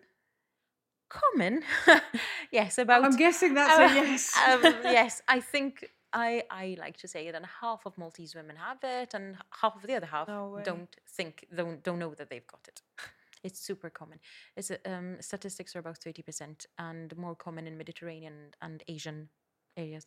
[1.09, 1.63] common.
[2.51, 3.03] yes, about.
[3.03, 4.33] I'm guessing that's a uh, yes.
[4.47, 8.79] um, yes, I think I I like to say that half of Maltese women have
[8.83, 12.47] it, and half of the other half No don't think don't don't know that they've
[12.47, 12.81] got it.
[13.41, 14.19] It's super common.
[14.57, 19.29] It's um, statistics are about thirty percent, and more common in Mediterranean and Asian
[19.77, 20.05] areas.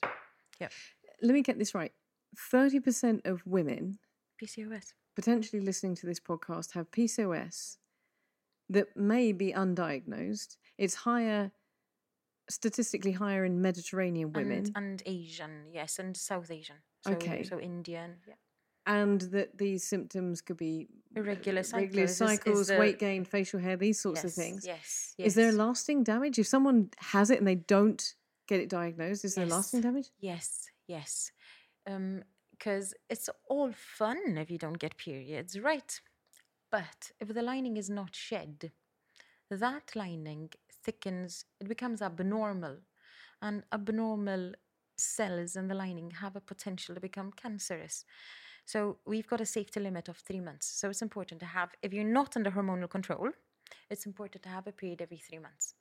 [0.61, 0.69] Yeah,
[1.23, 1.93] Let me get this right.
[2.53, 3.99] 30% of women
[4.43, 4.93] PCOS.
[5.15, 7.79] potentially listening to this podcast have PCOS
[8.69, 10.57] that may be undiagnosed.
[10.79, 11.53] It's higher,
[12.53, 16.77] statistically higher in Mediterranean women, and, and, Asian, yes, and South Asian.
[17.07, 17.43] So, Okay.
[17.43, 18.35] So Indian, yeah.
[18.85, 22.99] And that these symptoms could be uh, Irregular regular cycles is- is cycles, the- weight
[22.99, 24.67] gain, facial hair, these sorts of things.
[24.67, 25.27] Yes, yes.
[25.29, 28.15] Is there lasting damage if someone has it and they don't
[28.49, 29.25] get it diagnosed?
[29.25, 30.11] Is there lasting damage?
[30.19, 31.31] Yes, yes.
[31.87, 36.01] Um, because it's all fun if you don't get periods, right?
[36.71, 38.73] But if the lining is not shed,
[39.51, 40.51] that lining
[40.83, 42.79] thickens, it becomes abnormal.
[43.41, 44.53] And abnormal
[44.97, 48.05] cells in the lining have a potential to become cancerous.
[48.65, 50.67] So we've got a safety limit of three months.
[50.67, 53.31] So it's important to have, if you're not under hormonal control,
[53.91, 55.75] it's important to have a period every three months.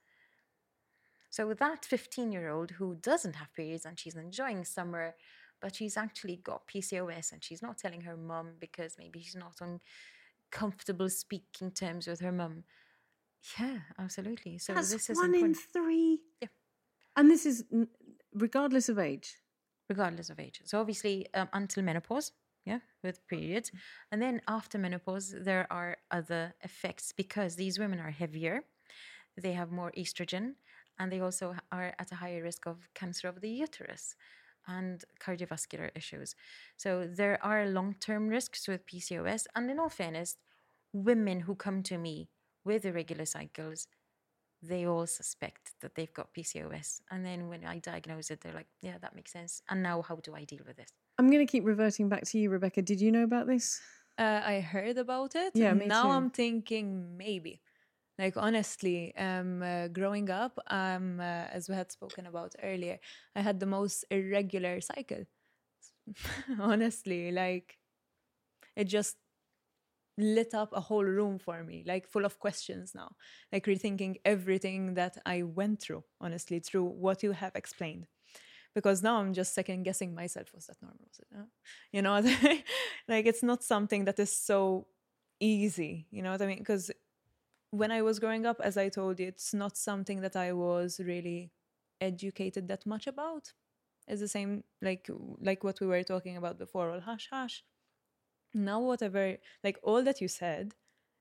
[1.30, 5.16] So that 15 year old who doesn't have periods and she's enjoying summer,
[5.62, 9.62] but she's actually got PCOS and she's not telling her mum because maybe she's not
[9.62, 9.80] on
[10.52, 12.66] comfortable speaking terms with her mum.
[13.60, 14.58] Yeah, absolutely.
[14.58, 16.20] So That's this is one in three.
[16.42, 16.50] Yeah.
[17.16, 17.64] And this is
[18.34, 19.38] regardless of age.
[19.90, 20.62] regardless of age.
[20.64, 22.32] So obviously um, until menopause,
[22.66, 23.72] yeah, with periods,
[24.12, 28.64] and then after menopause there are other effects because these women are heavier,
[29.36, 30.54] they have more estrogen,
[30.98, 34.16] and they also are at a higher risk of cancer of the uterus
[34.68, 36.36] and cardiovascular issues.
[36.78, 40.38] So there are long-term risks with PCOS, and in all fairness,
[40.94, 42.30] women who come to me
[42.64, 43.88] with irregular cycles
[44.62, 47.02] they all suspect that they've got PCOS.
[47.10, 49.62] And then when I diagnose it, they're like, yeah, that makes sense.
[49.70, 50.90] And now how do I deal with this?
[51.18, 52.82] I'm going to keep reverting back to you, Rebecca.
[52.82, 53.82] Did you know about this?
[54.18, 55.54] Uh, I heard about it.
[55.56, 56.10] Yeah, me now too.
[56.10, 57.62] I'm thinking maybe.
[58.20, 63.00] Like honestly, um, uh, growing up, um, uh, as we had spoken about earlier,
[63.36, 65.26] I had the most irregular cycle.
[66.60, 67.78] honestly, like
[68.76, 69.18] it just
[70.22, 73.16] lit up a whole room for me, like full of questions now,
[73.52, 76.04] like rethinking everything that I went through.
[76.20, 78.08] Honestly, through what you have explained
[78.74, 80.54] because now I'm just second guessing myself.
[80.54, 81.00] Was that normal?
[81.08, 81.28] Was it?
[81.38, 81.44] Uh,
[81.92, 82.16] you know,
[83.08, 84.88] like it's not something that is so
[85.40, 86.08] easy.
[86.12, 86.60] You know what I mean?
[86.60, 86.92] Because
[87.72, 91.00] when I was growing up, as I told you, it's not something that I was
[91.04, 91.52] really
[92.00, 93.54] educated that much about.
[94.08, 95.10] It's the same like
[95.40, 96.90] like what we were talking about before.
[96.92, 97.64] Well, hush, hush.
[98.54, 100.74] Now, whatever, like all that you said,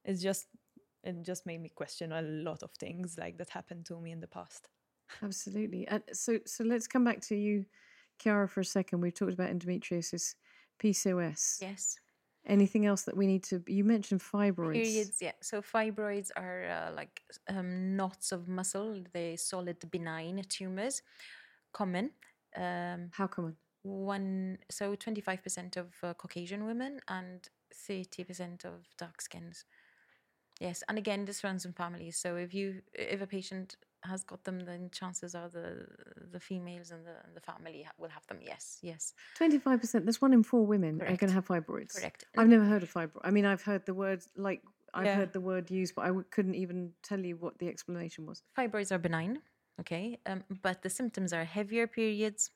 [0.05, 0.47] is just
[1.03, 4.21] it just made me question a lot of things like that happened to me in
[4.21, 4.69] the past.
[5.23, 5.87] Absolutely.
[5.89, 7.65] And so, so let's come back to you,
[8.19, 9.01] Chiara, for a second.
[9.01, 10.35] We've talked about endometriosis,
[10.83, 11.63] PCOS.
[11.63, 11.99] Yes.
[12.47, 13.63] Anything else that we need to?
[13.67, 14.73] You mentioned fibroids.
[14.73, 15.33] Periods, yeah.
[15.43, 19.03] So fibroids are uh, like um, knots of muscle.
[19.13, 21.03] they're solid benign tumors,
[21.73, 22.13] common.
[22.57, 23.57] Um, How common?
[23.83, 29.65] One so 25% of uh, caucasian women and 30% of dark skins
[30.61, 34.45] yes and again this runs in families so if you if a patient has got
[34.45, 35.87] them then chances are the
[36.33, 40.05] the females in the the family will have them yes yes Twenty-five percent.
[40.07, 41.95] there's one in four women are going to have fibroids.
[41.97, 43.21] correct I've never heard of fibroid.
[43.25, 44.63] I mean, I've heard the word like
[44.93, 45.17] I've Yeah.
[45.17, 48.43] heard the word used, but I w- couldn't even tell you what the explanation was.
[48.59, 49.41] fibroids are benign
[49.81, 52.51] okay um, but the symptoms are heavier periods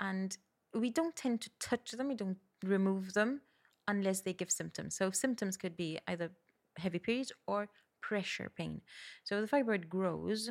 [0.00, 0.36] and
[0.74, 3.40] we don't tend to touch them we don't remove them
[3.88, 4.96] unless they give symptoms.
[4.96, 6.30] So symptoms could be either
[6.78, 7.68] heavy periods or
[8.00, 8.80] pressure pain.
[9.24, 10.50] So the fibroid grows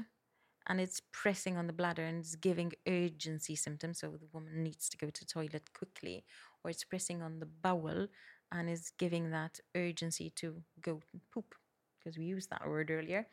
[0.68, 4.00] and it's pressing on the bladder and it's giving urgency symptoms.
[4.00, 6.24] So the woman needs to go to toilet quickly
[6.64, 8.08] or it's pressing on the bowel
[8.52, 11.00] and is giving that urgency to go
[11.34, 11.56] poop
[11.98, 13.28] because we used that word earlier.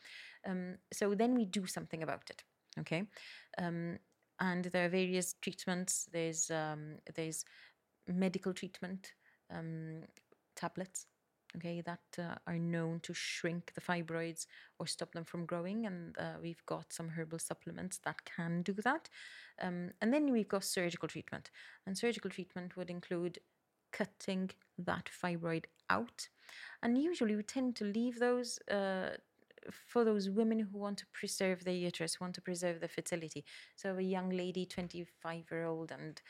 [0.46, 2.44] Um, so then we do something about it
[2.80, 3.04] okay?
[3.58, 3.98] Um,
[4.40, 6.08] and there are various treatments.
[6.12, 7.44] There's um, there's
[8.06, 9.12] medical treatment
[9.50, 10.02] um,
[10.56, 11.06] tablets
[11.56, 14.46] okay that uh, are known to shrink the fibroids
[14.78, 18.74] or stop them from growing and uh, we've got some herbal supplements that can do
[18.84, 19.08] that.
[19.60, 21.50] Um, and then we've got surgical treatment
[21.86, 23.38] and surgical treatment would include
[23.92, 26.28] cutting that fibroid out
[26.82, 29.16] and usually we tend to leave those uh,
[29.70, 33.44] for those women who want to preserve their uterus, want to preserve their fertility.
[33.76, 36.20] So a young lady, 25 year old, and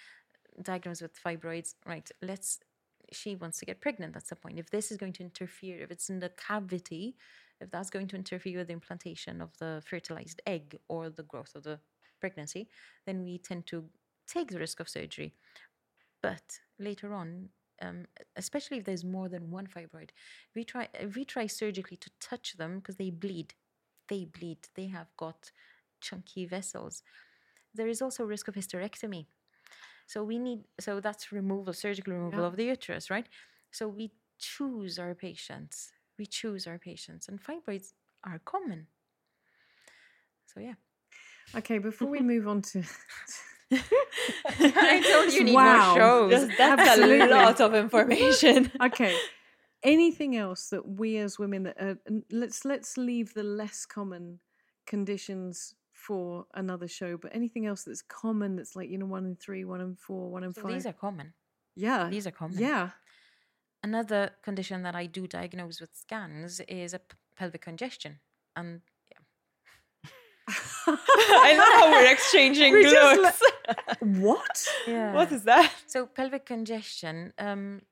[0.62, 2.08] diagnosed with fibroids, right?
[2.22, 2.60] Let's.
[3.10, 4.12] She wants to get pregnant.
[4.12, 4.58] That's the point.
[4.58, 7.16] If this is going to interfere, if it's in the cavity,
[7.58, 11.54] if that's going to interfere with the implantation of the fertilized egg or the growth
[11.54, 11.80] of the
[12.20, 12.68] pregnancy,
[13.06, 13.84] then we tend to
[14.26, 15.32] take the risk of surgery.
[16.22, 17.48] But later on,
[17.82, 18.06] um,
[18.36, 20.10] especially if there's more than one fibroid,
[20.48, 23.54] if we try if we try surgically to touch them because they bleed,
[24.08, 24.68] they bleed.
[24.74, 25.50] They have got
[26.00, 27.02] chunky vessels.
[27.74, 29.26] There is also risk of hysterectomy.
[30.06, 32.46] So we need so that's removal, surgical removal Yeah.
[32.46, 33.28] of the uterus, right?
[33.70, 35.92] So we choose our patients.
[36.18, 37.92] We choose our patients, and fibroids
[38.24, 38.86] are common.
[40.46, 40.74] So yeah.
[41.56, 42.82] Okay, before we move on to.
[44.48, 45.88] I told you need Wow.
[45.88, 46.30] more shows.
[46.32, 47.20] Just- that's Absolutely.
[47.20, 48.70] a lot of information.
[48.82, 49.16] okay.
[49.82, 51.76] Anything else that we as women that
[52.08, 54.40] n- let's let's leave the less common
[54.86, 59.36] conditions for another show, but anything else that's common that's like you know one in
[59.36, 60.72] three, one in four, one in So five.
[60.72, 61.34] these are common.
[61.76, 62.58] yeah, These are common.
[62.58, 62.90] yeah.
[63.84, 68.18] Another condition that I do diagnose with scans is a p- pelvic congestion.
[68.56, 68.80] And
[70.48, 73.42] I love how we're exchanging We just looks.
[74.00, 74.68] what?
[74.86, 75.12] yeah.
[75.12, 75.72] What is that?
[75.86, 77.32] so pelvic congestion?
[77.38, 77.82] Um,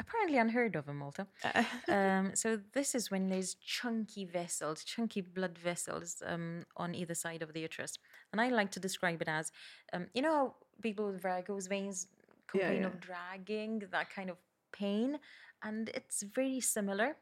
[0.00, 1.26] apparently unheard of in Malta.
[1.88, 7.42] um, so this is when there's chunky vessels, chunky blood vessels um, on either side
[7.42, 7.98] of the uterus,
[8.32, 9.52] and I like to describe it as,
[9.92, 12.86] um, you know, how people with varicose veins Yeah, complain yeah.
[12.88, 14.36] of dragging, that kind of
[14.72, 15.18] pain,
[15.62, 17.16] and it's very similar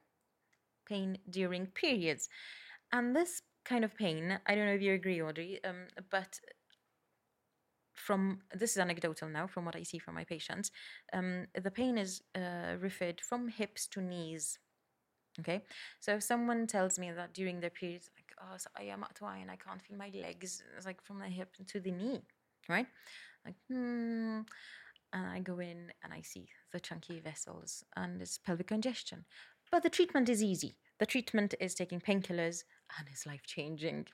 [0.87, 2.29] pain during periods,
[2.91, 6.41] and this kind of pain, I don't know if you agree, Audrey, um, but
[7.95, 10.71] from this is anecdotal now from what I see from my patients.
[11.13, 14.59] Um, the pain is uh, referred from hips to knees.
[15.41, 15.63] Okay,
[15.99, 19.19] so if someone tells me that during their periods, like, oh, so I am at
[19.41, 22.21] and I can't feel my legs, it's like from the hip to the knee,
[22.69, 22.87] right?
[23.45, 24.41] Like, hmm.
[25.15, 29.25] And I go in and I see the chunky vessels and it's pelvic congestion.
[29.71, 30.77] But the treatment is easy.
[30.99, 32.65] The treatment is taking painkillers
[32.99, 34.07] and it's life changing.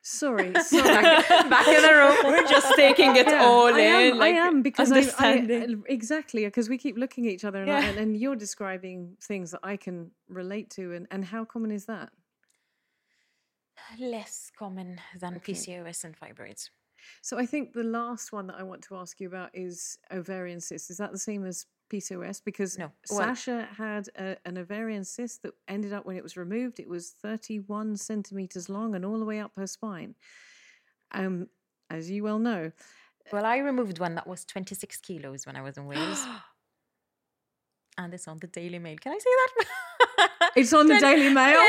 [0.00, 1.02] Sorry, sorry.
[1.02, 2.32] Back in the room.
[2.32, 4.12] We're just taking it Yeah, all I in.
[4.12, 7.58] am, like, I am because I, I exactly because we keep looking at each other
[7.58, 7.84] and, Yeah.
[7.86, 11.84] and, and you're describing things that I can relate to and, and how common is
[11.86, 12.10] that?
[13.98, 15.52] less common than Okay.
[15.52, 16.70] PCOS and fibroids.
[17.22, 20.60] So I think the last one that I want to ask you about is ovarian
[20.60, 20.90] cysts.
[20.90, 22.40] Is that the same as PCOS?
[22.44, 22.90] Because No.
[23.10, 26.88] Well- Sasha had a, an ovarian cyst that ended up when it was removed, it
[26.88, 30.14] was 31 centimeters long and all the way up her spine.
[31.12, 31.48] Um,
[31.90, 32.72] as you well know,
[33.32, 36.24] Well, I removed one that was 26 kilos when I was in Wales.
[37.98, 38.96] and it's on the Daily Mail.
[39.00, 40.50] Can I say that?
[40.56, 41.60] it's on the Daily Mail.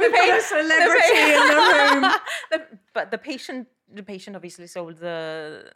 [0.00, 2.12] We've got a the celebrity in the room.
[2.50, 5.70] The- but the patient, the patient obviously sold the.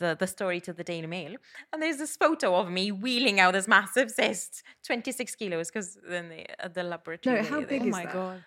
[0.00, 1.32] The, the story to the Daily Mail,
[1.72, 6.30] and there's this photo of me wheeling out this massive cyst, 26 kilos, because then
[6.30, 7.36] they, at uh, the laboratory.
[7.36, 8.12] No, they- how they- big oh is my that?
[8.14, 8.44] god.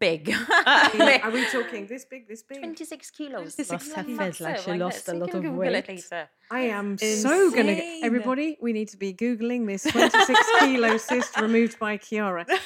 [0.00, 0.22] Big.
[0.66, 2.58] Are we talking this big, this big?
[2.58, 3.54] 26 kilos.
[3.54, 4.18] 26 Must have kilos.
[4.18, 5.14] felt like Massive, she lost this.
[5.14, 6.04] a lot of Google it weight.
[6.50, 7.74] I am so gonna.
[7.76, 12.44] Get, everybody, we need to be googling this 26 kilo cyst removed by Chiara.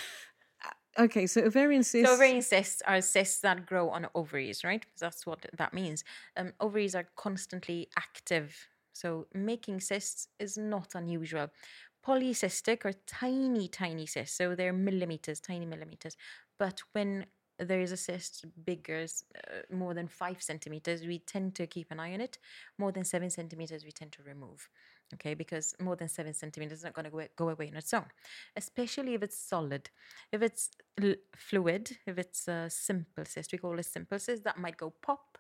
[0.99, 2.11] Okay, so ovarian cyst.
[2.11, 4.84] So ovarian cysts are cysts that grow on ovaries, right?
[4.99, 6.05] That's what that means.
[6.36, 11.51] Um, ovaries are constantly active, so making cysts is not unusual.
[12.05, 16.16] Polycystic are tiny, tiny cysts, so they're millimeters, tiny millimeters.
[16.59, 17.26] But when
[17.59, 22.01] there is a cyst bigger, uh, more than five centimeters, we tend to keep an
[22.01, 22.38] eye on it.
[22.76, 24.68] More than seven centimeters, we tend to remove.
[25.14, 28.06] Okay, because more than seven centimeters is not going to go, away on its own,
[28.56, 29.90] especially if it's solid.
[30.32, 30.70] If it's
[31.02, 34.90] l- fluid, if it's a simple cyst, we call it simple cyst, that might go
[35.02, 35.36] pop,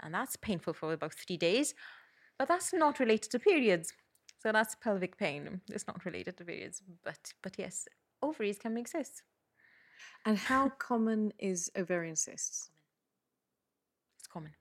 [0.00, 1.74] and that's painful for about three days.
[2.38, 3.92] But that's not related to periods.
[4.38, 5.60] So that's pelvic pain.
[5.70, 6.82] It's not related to periods.
[7.04, 7.86] But but yes,
[8.22, 9.22] ovaries can make cysts.
[10.24, 12.70] and how common is ovarian cysts?
[14.18, 14.52] It's common.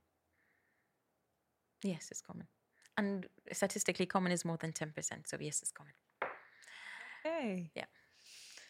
[1.84, 2.48] Yes, it's common.
[3.02, 4.94] And statistically common is more than 10%.
[5.26, 5.94] So yes, it's common.
[7.24, 7.72] Hey.
[7.76, 7.86] Yeah.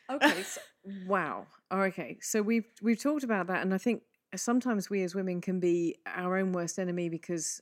[0.09, 0.43] Okay.
[0.43, 0.61] So,
[1.05, 1.47] wow.
[1.71, 2.17] Okay.
[2.21, 4.01] So we've we've talked about that, and I think
[4.35, 7.61] sometimes we as women can be our own worst enemy because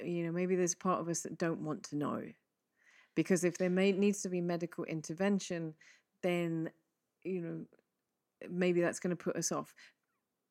[0.00, 2.22] uh, you know maybe there's part of us that don't want to know
[3.14, 5.74] because if there may, needs to be medical intervention,
[6.22, 6.70] then
[7.22, 7.64] you know
[8.50, 9.74] maybe that's going to put us off.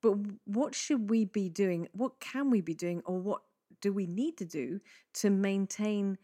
[0.01, 0.13] But
[0.45, 1.89] what should we be doing?
[1.91, 3.41] What can we be doing, or what
[3.81, 4.79] do we need to do
[5.13, 6.17] to maintain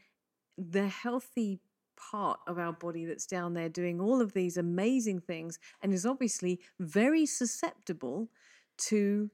[0.58, 1.60] the healthy
[1.96, 6.06] part of our body that's down there doing all of these amazing things and is
[6.06, 8.30] obviously very susceptible
[8.78, 9.30] to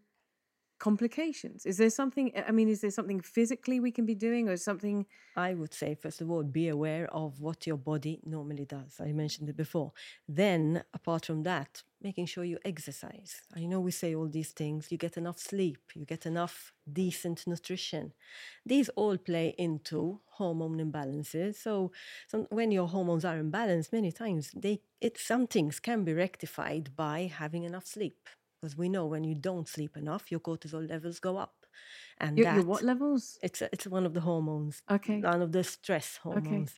[0.78, 4.55] complications is there something i mean is there something physically we can be doing or
[4.55, 5.05] something
[5.39, 8.99] I would say, first of all, be aware of what your body normally does.
[8.99, 9.93] I mentioned it before.
[10.28, 13.41] Then, apart from that, making sure you exercise.
[13.56, 14.91] I know we say all these things.
[14.91, 18.14] You get enough sleep, you get enough decent nutrition.
[18.66, 21.56] These all play into hormone imbalances.
[21.56, 21.91] So,
[22.28, 26.95] some, when your hormones are imbalanced, many times they it some things can be rectified
[26.95, 28.30] by having enough sleep.
[28.62, 31.66] Because we know when you don't sleep enough, your cortisol levels go up,
[32.18, 35.64] and your, your what levels it's it's one of the hormones okay one of the
[35.64, 36.74] stress hormones.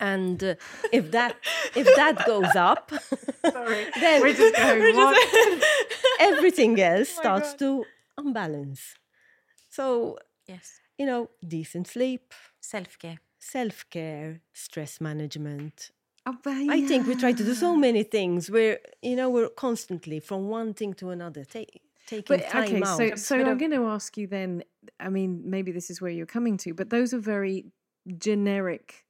[0.00, 0.54] And uh,
[0.92, 1.34] if that
[1.74, 2.92] if that goes up,
[3.50, 5.64] sorry then we're just going what?
[6.20, 7.58] everything else my starts God.
[7.58, 7.84] to
[8.16, 8.94] unbalance.
[9.70, 10.80] So Yes.
[10.98, 13.18] you know, decent sleep, Self care.
[13.38, 15.90] self care, stress management.
[16.26, 19.48] Oh, but I think we try to do so many things we're you know we're
[19.48, 22.96] constantly from one thing to another, take, taking But time okay, out.
[22.98, 24.62] so so bit I'm of- going to ask you then.
[25.00, 27.66] I mean, maybe this is where you're coming to, but those are very
[28.16, 29.04] generic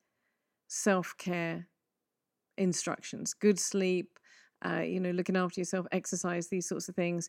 [0.68, 1.66] self care
[2.56, 3.34] instructions.
[3.34, 4.18] Good sleep,
[4.64, 7.28] uh, you know, looking after yourself, exercise, these sorts of things.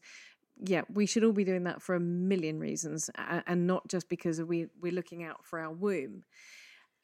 [0.61, 4.41] Yeah, we should all be doing that for a million reasons, and not just because
[4.41, 6.23] we we're looking out for our womb.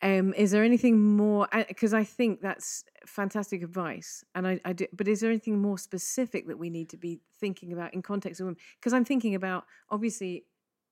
[0.01, 1.47] Um, is there anything more?
[1.67, 4.87] Because I think that's fantastic advice, and I, I do.
[4.91, 8.41] But is there anything more specific that we need to be thinking about in context
[8.41, 8.59] of women?
[8.77, 10.43] Because I'm thinking about obviously,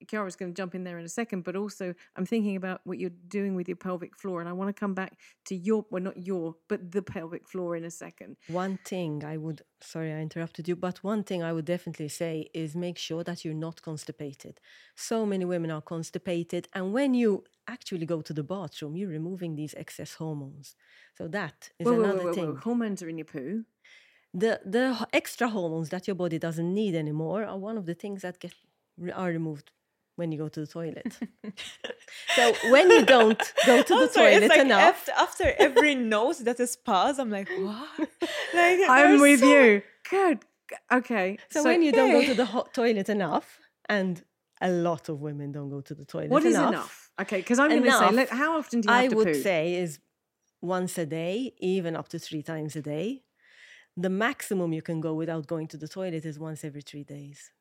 [0.10, 3.00] Chiara's going to jump in there in a second, but also I'm thinking about what
[3.00, 6.04] you're doing with your pelvic floor, and I want to come back to your, well,
[6.04, 8.38] not your, but the pelvic floor in a second.
[8.48, 12.50] One thing I would, sorry, I interrupted you, but one thing I would definitely say
[12.54, 14.60] is make sure that you're not constipated.
[14.96, 19.56] So many women are constipated, and when you actually go to the bathroom, you're removing
[19.56, 20.76] these excess hormones.
[21.18, 22.56] So that is Whoa, another whoa, whoa, thing.
[22.58, 23.66] Hormones are in your poo.
[24.34, 28.24] The the extra hormones that your body doesn't need anymore are one of the things
[28.24, 28.54] that get
[29.14, 29.72] are removed
[30.16, 31.18] when you go to the toilet.
[32.36, 36.40] so when you don't go to the sorry, toilet like enough, After, after every nose
[36.40, 38.10] that is passed, I'm like, what?
[38.54, 39.82] Like, I'm with so- you.
[40.10, 40.40] Good.
[40.92, 41.38] Okay.
[41.50, 43.60] so, when you don't go to the hot toilet enough,
[43.90, 44.24] and
[44.62, 46.32] a lot of women don't go to the toilet enough.
[46.32, 46.70] what is enough.
[46.70, 47.12] enough?
[47.22, 49.22] Okay, because I'm going to say, look, how often do you have to poo?
[49.22, 50.00] I would say is
[50.62, 53.24] once a day, even up to three times a day.
[53.96, 57.52] The maximum you can go without going to the toilet is once every three days.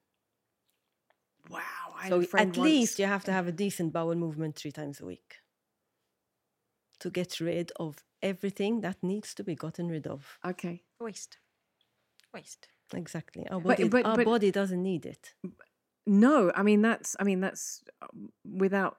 [1.51, 1.82] wow.
[2.03, 4.57] I had So a friend at least you have to have a decent bowel movement
[4.57, 5.37] three times a week
[7.01, 10.39] to get rid of everything that needs to be gotten rid of.
[10.45, 10.83] Okay.
[11.01, 11.39] Waste.
[12.35, 12.69] Waste.
[12.95, 13.49] Exactly.
[13.49, 15.35] Our But- body, but- our but- body doesn't need it.
[16.07, 18.99] No, I mean that's I mean that's um, without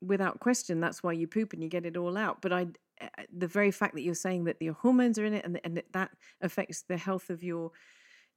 [0.00, 0.80] without question.
[0.80, 2.40] That's why you poop and you get it all out.
[2.40, 2.68] But I,
[3.00, 5.76] uh, the very fact that you're saying that your hormones are in it and and
[5.76, 6.10] that- that
[6.40, 7.72] affects the health of your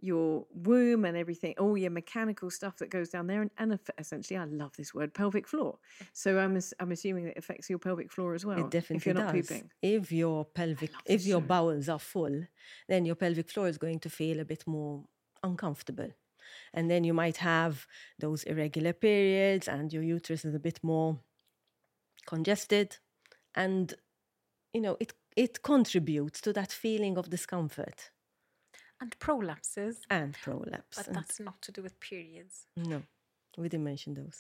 [0.04, 4.38] your womb and everything, all your mechanical stuff that goes down there, and, and essentially,
[4.38, 5.80] I love this word, pelvic floor.
[6.02, 6.06] Eh.
[6.12, 8.60] So I'm I'm assuming that it affects your pelvic floor as well.
[8.60, 9.48] it definitely if you're not does.
[9.48, 9.70] pooping.
[9.82, 11.48] If your pelvic, if your show.
[11.48, 12.44] bowels are full,
[12.90, 15.06] then your pelvic floor is going to feel a bit more
[15.42, 16.10] uncomfortable.
[16.74, 17.88] And then you might have
[18.20, 21.20] those irregular periods, and your uterus is a bit more
[22.26, 22.98] congested,
[23.56, 23.94] and
[24.74, 28.12] you know it it contributes to that feeling of discomfort
[29.04, 29.98] And prolapses.
[30.10, 30.96] and prolapse.
[30.98, 32.66] But and- that's not to do with periods.
[32.78, 33.02] no,
[33.58, 34.40] we didn't mention those.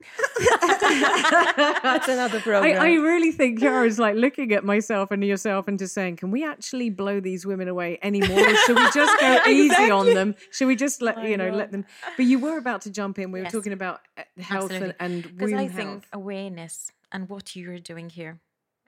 [0.80, 2.80] That's another I, program.
[2.80, 6.44] I really think Yara's like looking at myself and yourself and just saying, can we
[6.44, 8.38] actually blow these women away anymore?
[8.48, 10.34] Or should we just go easy on them?
[10.52, 11.84] Should we just let, I you know, let them?
[12.16, 13.32] But you were about to jump in.
[13.32, 14.94] We were talking about uh, health and, Absolutely.
[15.00, 15.74] and Because womb I health.
[15.74, 18.38] think awareness and what you're doing here,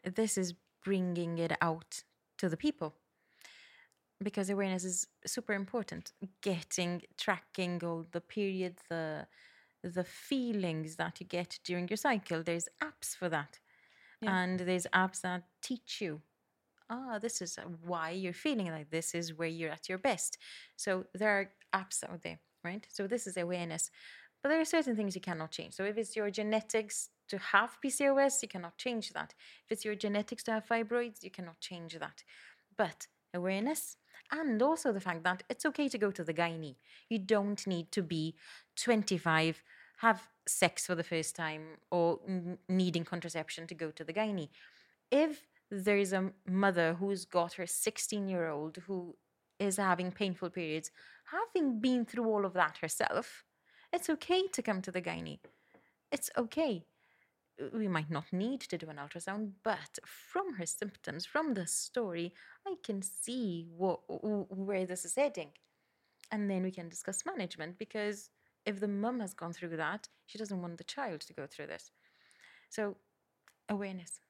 [0.04, 2.04] this is bringing it out
[2.38, 2.94] to the people.
[4.22, 6.12] Because awareness is super important.
[6.42, 9.26] Getting, tracking all the period, the
[9.82, 12.42] the feelings that you get during your cycle.
[12.42, 13.60] There's apps for that,
[14.26, 16.22] and there's apps that teach you.
[16.90, 19.14] Ah, this is why you're feeling like this.
[19.14, 20.38] Is where you're at your best.
[20.76, 22.86] So there are apps out there, right?
[22.90, 23.90] So this is awareness.
[24.42, 25.74] But there are certain things you cannot change.
[25.74, 29.34] So if it's your genetics to have PCOS, you cannot change that.
[29.66, 32.24] If it's your genetics to have fibroids, you cannot change that.
[32.76, 33.96] But awareness
[34.32, 36.76] and also the fact that it's okay to go to the gynae.
[37.08, 38.34] You don't need to be
[38.76, 39.62] 25,
[39.98, 44.48] have sex for the first time, or n- needing contraception to go to the gynae.
[45.10, 49.16] If there is a mother who's got her 16 year old who
[49.58, 50.90] is having painful periods,
[51.30, 53.44] having been through all of that herself,
[53.92, 55.38] it's okay to come to the gynae.
[56.10, 56.86] It's okay.
[57.72, 62.34] We might not need to do an ultrasound, but from her symptoms, from the story,
[62.66, 65.50] I can see what, where this is heading.
[66.32, 68.30] And then we can discuss management because
[68.64, 71.66] if the mum has gone through that, she doesn't want the child to go through
[71.66, 71.90] this.
[72.68, 72.96] So,
[73.68, 74.20] awareness.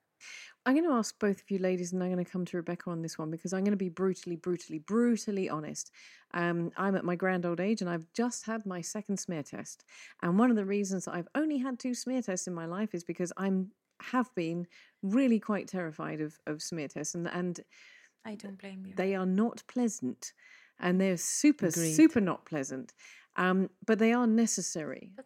[0.65, 2.89] I'm going to ask both of you ladies, and I'm going to come to Rebecca
[2.89, 5.91] on this one because I'm going to be brutally, brutally, brutally honest.
[6.33, 9.83] Um, I'm at my grand old age and I've just had my second smear test.
[10.21, 13.03] And one of the reasons I've only had two smear tests in my life is
[13.03, 14.67] because I'm have been
[15.03, 17.59] really quite terrified of, of smear tests and, and
[18.25, 18.93] I don't blame you.
[18.95, 20.33] They are not pleasant
[20.79, 21.93] and they're super, Agreed.
[21.93, 22.93] super not pleasant.
[23.35, 25.11] Um, but they are necessary.
[25.15, 25.25] But,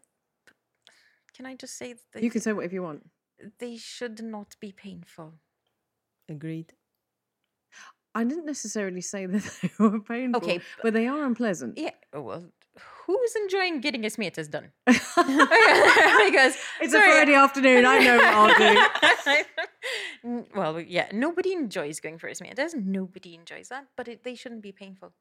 [1.36, 3.10] can I just say that You can say whatever you want.
[3.60, 5.34] They should not be painful.
[6.30, 6.74] Agreed.
[8.14, 11.78] I didn't necessarily say that they were painful, Okay, but they are unpleasant.
[11.78, 12.46] Yeah, well,
[13.06, 14.72] who's enjoying getting his smear test done?
[14.86, 17.86] because It's sorry, a Friday afternoon.
[17.86, 19.44] I know what I'll
[20.24, 20.46] do.
[20.56, 22.76] Well, yeah, nobody enjoys going for his smear test.
[22.78, 25.14] Nobody enjoys that, but it, they shouldn't be painful.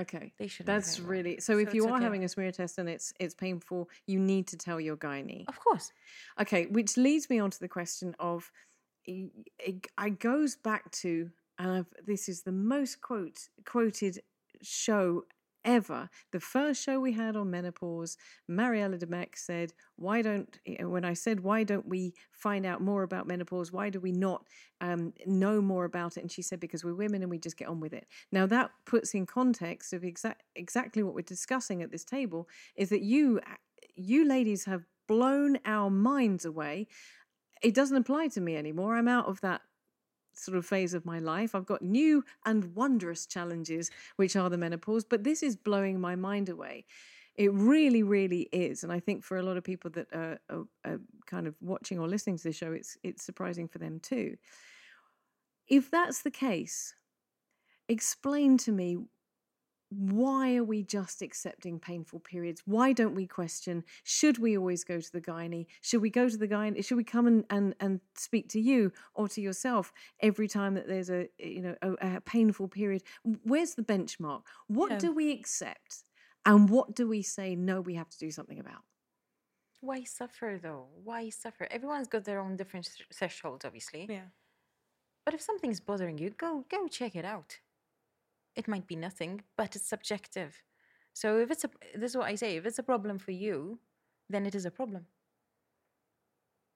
[0.00, 0.66] Okay, They shouldn't.
[0.66, 1.58] that's really so.
[1.58, 2.04] If you are okay.
[2.04, 5.44] having a smear test and it's it's painful, you need to tell your gynae.
[5.48, 5.90] of course,
[6.40, 8.50] Okay, which leads me on to the question of
[9.06, 14.20] it, it, it goes back to and I've, this is the most quote quoted
[14.62, 15.24] show
[15.66, 16.08] ever.
[16.32, 18.16] The first show we had on menopause,
[18.48, 22.80] Mariella Dimech said, "Why don't eh, eh, when I said why don't we find out
[22.80, 23.72] more about menopause?
[23.72, 24.46] Why do we not
[24.80, 27.68] um, know more about it?" And she said, "Because we're women and we just get
[27.68, 31.90] on with it." Now that puts in context of exact exactly what we're discussing at
[31.90, 33.56] this table is that you eh,
[33.96, 36.86] you ladies have blown our minds away.
[37.62, 38.96] It doesn't apply to me anymore.
[38.96, 39.62] I'm out of that
[40.38, 41.54] sort of phase of my life.
[41.54, 46.16] I've got new and wondrous challenges, which are the menopause, but this is blowing my
[46.16, 46.84] mind away.
[47.34, 50.64] It really, really is, and I think for a lot of people that are, are,
[50.84, 54.36] are kind of watching or listening to the show, it's it's surprising for them too.
[55.68, 56.94] If that's the case,
[57.88, 58.98] explain to me
[59.98, 62.62] why are we just accepting painful periods?
[62.66, 63.82] Why don't we question?
[64.04, 65.66] Should we always go to the gynae?
[65.80, 66.84] Should we go to the gynae?
[66.84, 70.86] Should we come and, and, and speak to you or to yourself every time that
[70.86, 73.02] there's a you know a, a painful period?
[73.44, 74.42] Where's the benchmark?
[74.68, 74.98] What Yeah.
[74.98, 76.04] do we accept,
[76.44, 77.54] and what do we say?
[77.56, 78.82] No, we have to do something about.
[79.80, 80.88] why suffer though?
[81.04, 81.66] Why suffer?
[81.70, 84.06] Everyone's got their own different thresholds, obviously.
[84.10, 84.28] Yeah.
[85.24, 87.58] But if something's bothering you, go go check it out.
[88.56, 90.62] It might be nothing, but it's subjective.
[91.12, 93.78] So if it's a this is what I say, if it's a problem for you,
[94.28, 95.06] then it is a problem.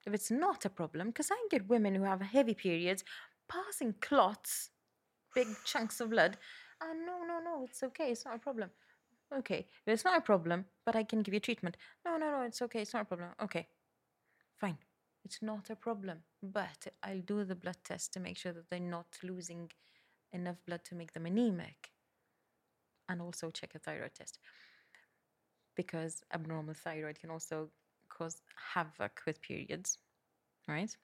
[0.05, 3.03] If it's not a problem, because I get women who have heavy periods,
[3.47, 4.71] passing clots,
[5.35, 6.37] big chunks of blood.
[6.81, 8.71] Ah, no, no, no, it's okay, it's not a problem.
[9.33, 11.77] Okay, if it's not a problem, but I can give you treatment.
[12.03, 13.29] No, no, no, it's okay, it's not a problem.
[13.41, 13.67] Okay,
[14.57, 14.77] fine.
[15.23, 18.79] It's not a problem, but I'll do the blood test to make sure that they're
[18.79, 19.69] not losing
[20.33, 21.89] enough blood to make them anemic.
[23.09, 24.39] And also check a thyroid test.
[25.75, 27.69] Because abnormal thyroid can also
[28.09, 28.41] cause
[28.73, 29.97] havoc with periods,
[30.67, 30.95] right?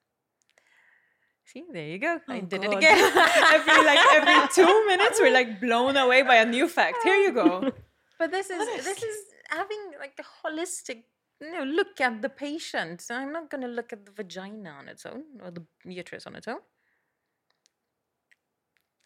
[1.44, 2.20] See, there you go.
[2.28, 2.72] I Oh, did God.
[2.72, 2.98] it again.
[3.16, 6.98] every like every two minutes, we're like blown away by a new fact.
[7.02, 7.72] Here you go.
[8.18, 9.16] But this is this is
[9.48, 11.04] having like a holistic
[11.40, 13.04] you know, look at the patient.
[13.10, 16.34] I'm not going to look at the vagina on its own or the uterus on
[16.34, 16.58] its own.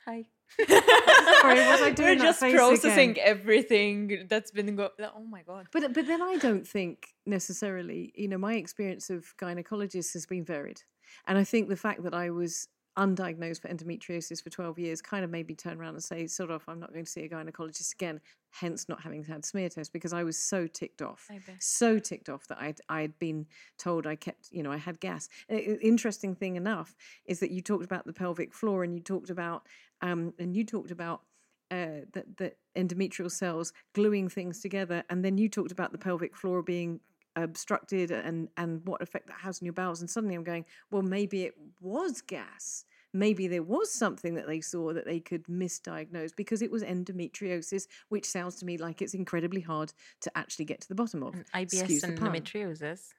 [0.06, 0.24] Hi.
[0.68, 3.24] Sorry, was I doing We're just face processing again?
[3.26, 4.90] everything that's been going.
[5.00, 5.66] Oh my god.
[5.72, 10.44] But but then I don't think necessarily, you know, my experience of gynecologists has been
[10.44, 10.82] varied.
[11.26, 12.68] And I think the fact that I was
[12.98, 16.50] undiagnosed for endometriosis for 12 years kind of made me turn around and say, sort
[16.50, 18.20] of, I'm not going to see a gynecologist again,
[18.50, 21.26] hence not having had smear tests because I was so ticked off.
[21.58, 23.46] So ticked off that I'd, I'd been
[23.78, 25.28] told I kept, you know, I had gas.
[25.48, 26.94] Interesting thing enough
[27.26, 29.66] is that you talked about the pelvic floor and you talked about,
[30.02, 31.22] um, and you talked about
[31.70, 36.36] uh, that that endometrial cells gluing things together, and then you talked about the pelvic
[36.36, 37.00] floor being
[37.36, 40.00] obstructed and and what effect that has on your bowels.
[40.00, 42.84] And suddenly I'm going, well, maybe it was gas.
[43.14, 47.86] Maybe there was something that they saw that they could misdiagnose because it was endometriosis,
[48.08, 51.34] which sounds to me like it's incredibly hard to actually get to the bottom of.
[51.34, 53.12] Mm, and IBS Excuse and endometriosis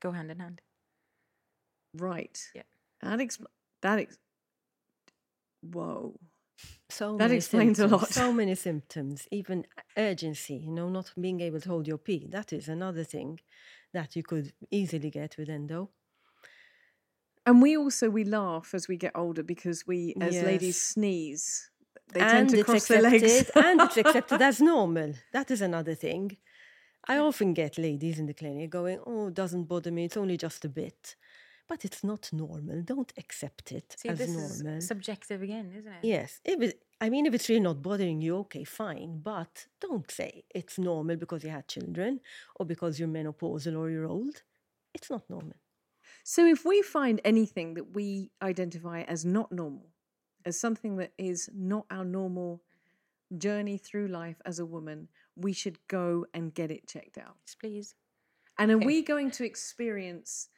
[0.00, 0.60] go hand in hand.
[1.94, 2.38] Right.
[2.54, 2.62] Yeah.
[3.02, 3.46] That expl-
[3.82, 4.18] that ex-
[5.62, 6.18] whoa.
[6.88, 8.08] So That many explains a lot.
[8.08, 12.26] So many symptoms, even urgency, you know, not being able to hold your pee.
[12.30, 13.40] That is another thing
[13.92, 15.90] that you could easily get with endo.
[17.44, 21.70] And we also we laugh as we get older because we, as ladies, sneeze.
[22.12, 23.50] They and tend to cross their legs.
[23.54, 25.14] and it's accepted as normal.
[25.32, 26.36] That is another thing.
[27.08, 30.04] I often get ladies in the clinic going, "Oh, it doesn't bother me.
[30.04, 31.16] It's only just a bit."
[31.68, 32.82] But it's not normal.
[32.82, 34.78] Don't accept it See, as this normal.
[34.78, 36.04] is subjective again, isn't it?
[36.04, 39.20] Yes, if it, I mean, if it's really not bothering you, okay, fine.
[39.22, 42.20] But don't say it's normal because you had children
[42.56, 44.42] or because you're menopausal or you're old.
[44.94, 45.56] It's not normal.
[46.24, 49.88] So if we find anything that we identify as not normal,
[50.44, 52.62] as something that is not our normal
[53.36, 57.36] journey through life as a woman, we should go and get it checked out.
[57.46, 57.94] Yes, please.
[58.58, 58.86] And are Okay.
[58.86, 60.48] we going to experience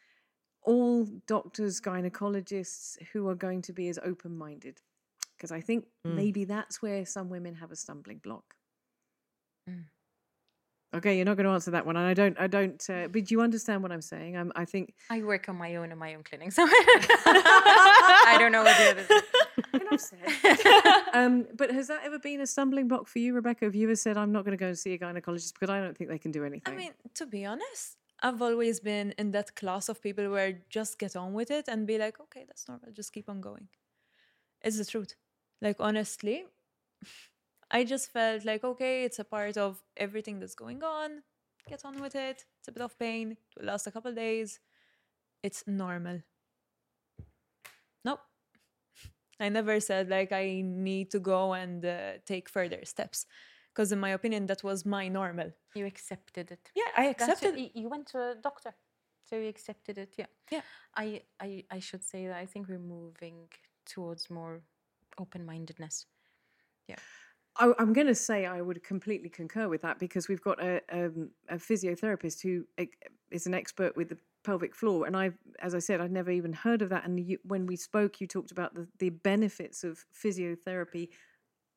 [0.69, 4.81] all doctors, gynecologists who are going to be as open minded?
[5.37, 6.15] Because I think Mm.
[6.15, 8.55] maybe that's where some women have a stumbling block.
[9.69, 9.85] Mm.
[10.95, 12.39] Okay, you're not going to answer that one, and I don't.
[12.41, 12.83] I don't.
[12.89, 14.39] Uh, but do you understand what I'm saying?
[14.39, 18.53] I'm, I think I work on my own in my own clinic, so I don't
[18.53, 19.09] know what the others.
[21.13, 23.67] um, but has that ever been a stumbling block for you, Rebecca?
[23.67, 25.81] Have you ever said, I'm not going to go and see a gynecologist because I
[25.81, 26.73] don't think they can do anything?
[26.73, 30.99] I mean, to be honest, I've always been in that class of people where just
[30.99, 33.69] get on with it and be like, okay, that's normal, just keep on going.
[34.61, 35.15] It's the truth.
[35.61, 36.45] Like, honestly,
[37.71, 41.23] I just felt like, okay, it's a part of everything that's going on.
[41.69, 42.45] Get on with it.
[42.59, 43.33] It's a bit of pain.
[43.33, 44.59] It will last a couple days.
[45.43, 46.23] It's normal.
[48.05, 48.21] Nope.
[49.41, 53.27] I never said like I need to go and uh, take further steps.
[53.79, 55.53] Because in my opinion, that was my normal.
[55.77, 56.73] You accepted it.
[56.75, 57.31] Yeah, I That's it.
[57.31, 57.71] accepted.
[57.75, 58.75] You went to a doctor,
[59.25, 60.15] so you accepted it.
[60.19, 60.27] Yeah.
[60.51, 60.63] Yeah.
[60.97, 63.47] I, I, I should say that I think we're moving
[63.87, 64.63] towards more
[65.21, 66.07] open-mindedness.
[67.61, 70.81] I, I'm going to say I would completely concur with that because we've got a,
[70.93, 72.65] um, a physiotherapist who
[73.31, 75.31] is an expert with the pelvic floor, and I,
[75.63, 77.05] as I said, I'd never even heard of that.
[77.05, 81.11] And you, when we spoke, you talked about the, the benefits of physiotherapy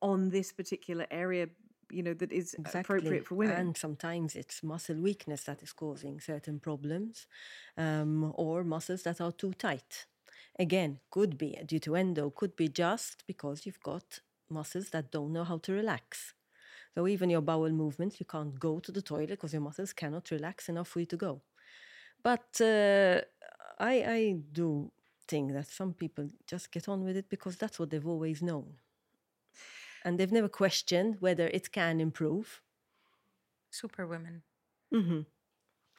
[0.02, 1.47] on this particular area.
[1.91, 3.55] You know that is appropriate for women.
[3.57, 7.27] And sometimes it's muscle weakness that is causing certain problems,
[7.77, 10.05] um, or muscles that are too tight.
[10.59, 14.19] Again, could be due to endo, could be just because you've got
[14.49, 16.33] muscles that don't know how to relax.
[16.93, 20.29] So even your bowel movements, you can't go to the toilet because your muscles cannot
[20.29, 21.41] relax enough for you to go.
[22.21, 23.21] But uh,
[23.79, 24.91] I, I do
[25.27, 28.73] think that some people just get on with it because that's what they've always known.
[30.04, 32.62] And they've never questioned whether it can improve.
[33.70, 34.41] Superwomen.
[34.93, 35.22] Mm-hmm.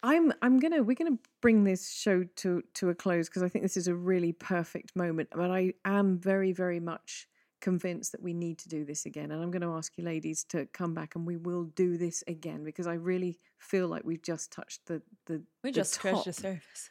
[0.02, 3.62] I'm I'm gonna we're gonna bring this show to to a close because I think
[3.62, 5.28] this is a really perfect moment.
[5.34, 7.28] But I am very very much
[7.60, 10.42] convinced that we need to do this again, and I'm going to ask you ladies
[10.48, 14.22] to come back and we will do this again because I really feel like we've
[14.22, 16.90] just touched the the We the just scratched the surface.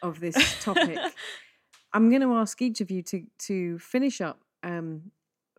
[0.00, 0.98] of this topic.
[1.92, 4.40] I'm going to ask each of you to to finish up.
[4.62, 5.10] Um,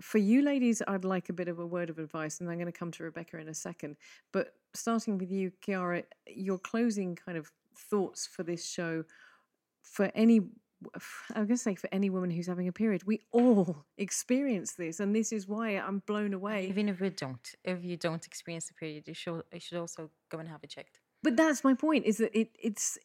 [0.04, 2.66] for you ladies, I'd like a bit of a word of advice, and I'm going
[2.66, 3.96] to come to Rebecca in a second.
[4.34, 7.50] But starting with you, Chiara, your closing kind of
[7.90, 9.06] thoughts for this show
[9.82, 10.42] for any.
[11.34, 15.00] I'm going to say for any woman who's having a period, we all experience this,
[15.00, 16.68] and this is why I'm blown away.
[16.68, 20.10] Even if we don't, if you don't experience the period, you should, you should also
[20.30, 21.00] go and have it checked.
[21.24, 22.98] But that's my point: is that it it's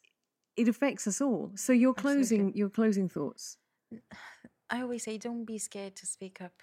[0.57, 1.51] it affects us all.
[1.55, 2.19] So your Absolutely.
[2.19, 3.55] closing your closing thoughts.
[4.69, 6.53] I always say, don't be scared to speak up.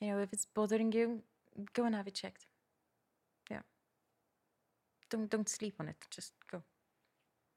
[0.00, 1.22] You know, if it's bothering you,
[1.74, 2.46] go and have it checked.
[3.50, 3.62] Yeah.
[5.10, 6.06] Don't don't sleep on it.
[6.10, 6.62] Just go.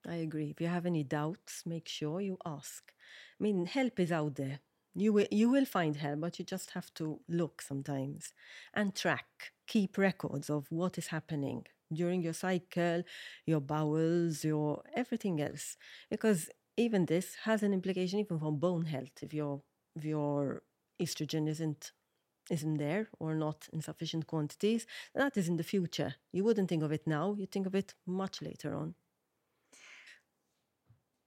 [0.07, 0.49] I agree.
[0.49, 2.91] If you have any doubts, make sure you ask.
[3.39, 4.59] I mean, help is out there.
[4.95, 8.33] You will you will find help, but you just have to look sometimes
[8.73, 13.03] and track, keep records of what is happening during your cycle,
[13.45, 15.77] your bowels, your everything else.
[16.09, 19.61] Because even this has an implication even for bone health if your
[19.95, 20.61] if your
[21.01, 21.91] estrogen isn't
[22.49, 24.85] isn't there or not in sufficient quantities.
[25.15, 26.15] That is in the future.
[26.31, 28.95] You wouldn't think of it now, you think of it much later on.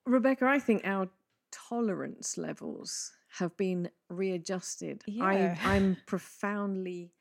[0.05, 1.09] Rebecca, I think our
[1.51, 5.03] tolerance levels have been readjusted.
[5.07, 5.25] Yeah.
[5.25, 7.13] I, I'm profoundly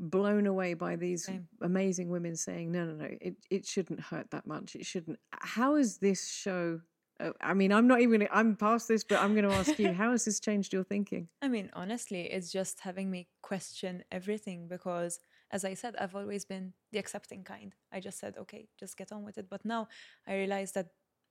[0.00, 1.48] blown away by these Same.
[1.60, 4.76] amazing women saying, no, no, no, it, it shouldn't hurt that much.
[4.76, 5.18] It shouldn't.
[5.32, 6.80] How How is this show?
[7.20, 9.92] Uh, I mean, I'm not even, I'm past this, but I'm going to ask you,
[10.02, 11.28] how has this changed your thinking?
[11.42, 15.18] I mean, honestly, it's just having me question everything because,
[15.50, 17.74] as I said, I've always been the accepting kind.
[17.92, 19.48] I just said, okay, just get on with it.
[19.50, 19.88] But now
[20.26, 20.88] I realize that,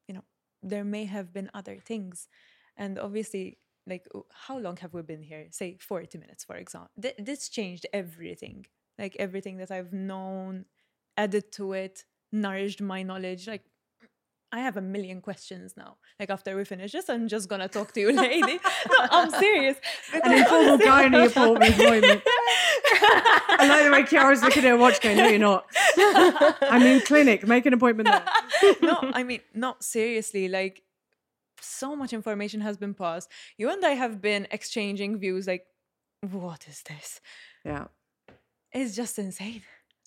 [0.08, 0.24] you know,
[0.62, 2.28] there may have been other things.
[2.76, 5.48] And obviously, like, how long have we been here?
[5.52, 6.92] Say 40 minutes, for example.
[7.02, 8.66] Th- this changed everything.
[9.00, 10.66] Like, everything that I've known,
[11.16, 13.48] added to it, nourished my knowledge.
[13.48, 13.64] Like,
[14.52, 15.98] I have a million questions now.
[16.20, 18.54] Like after we finish this, I'm just gonna talk to you, lady.
[18.54, 19.78] no, I'm serious.
[20.14, 21.74] An informal honestly- gynae appointment.
[21.80, 22.22] appointment.
[23.60, 25.66] I like the way Chiara's looking at her watch going, no, you're not.
[26.62, 27.46] I'm in clinic.
[27.48, 28.76] Make an appointment there.
[28.82, 30.48] no, I mean, not seriously.
[30.48, 30.84] Like,
[31.60, 33.30] so much information has been passed.
[33.58, 35.66] You and I have been exchanging views like,
[36.22, 37.20] what is this?
[37.66, 37.86] Yeah.
[38.72, 39.64] It's just insane.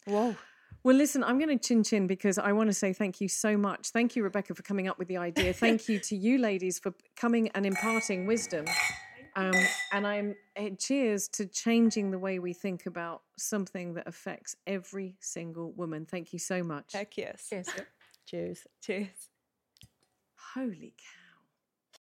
[0.06, 0.36] Whoa.
[0.82, 3.56] Well, listen, I'm going to chin chin because I want to say thank you so
[3.56, 3.90] much.
[3.90, 5.52] Thank you, Rebecca, for coming up with the idea.
[5.60, 8.64] Thank you to you, ladies, for coming and imparting wisdom.
[9.36, 9.52] Um,
[9.92, 15.16] and I'm uh, cheers to changing the way we think about something that affects every
[15.20, 16.06] single woman.
[16.06, 16.94] Thank you so much.
[16.94, 17.46] Heck yes.
[17.48, 17.68] Cheers.
[18.26, 18.66] Cheers.
[18.80, 19.08] Cheers.
[20.54, 21.19] Holy cow.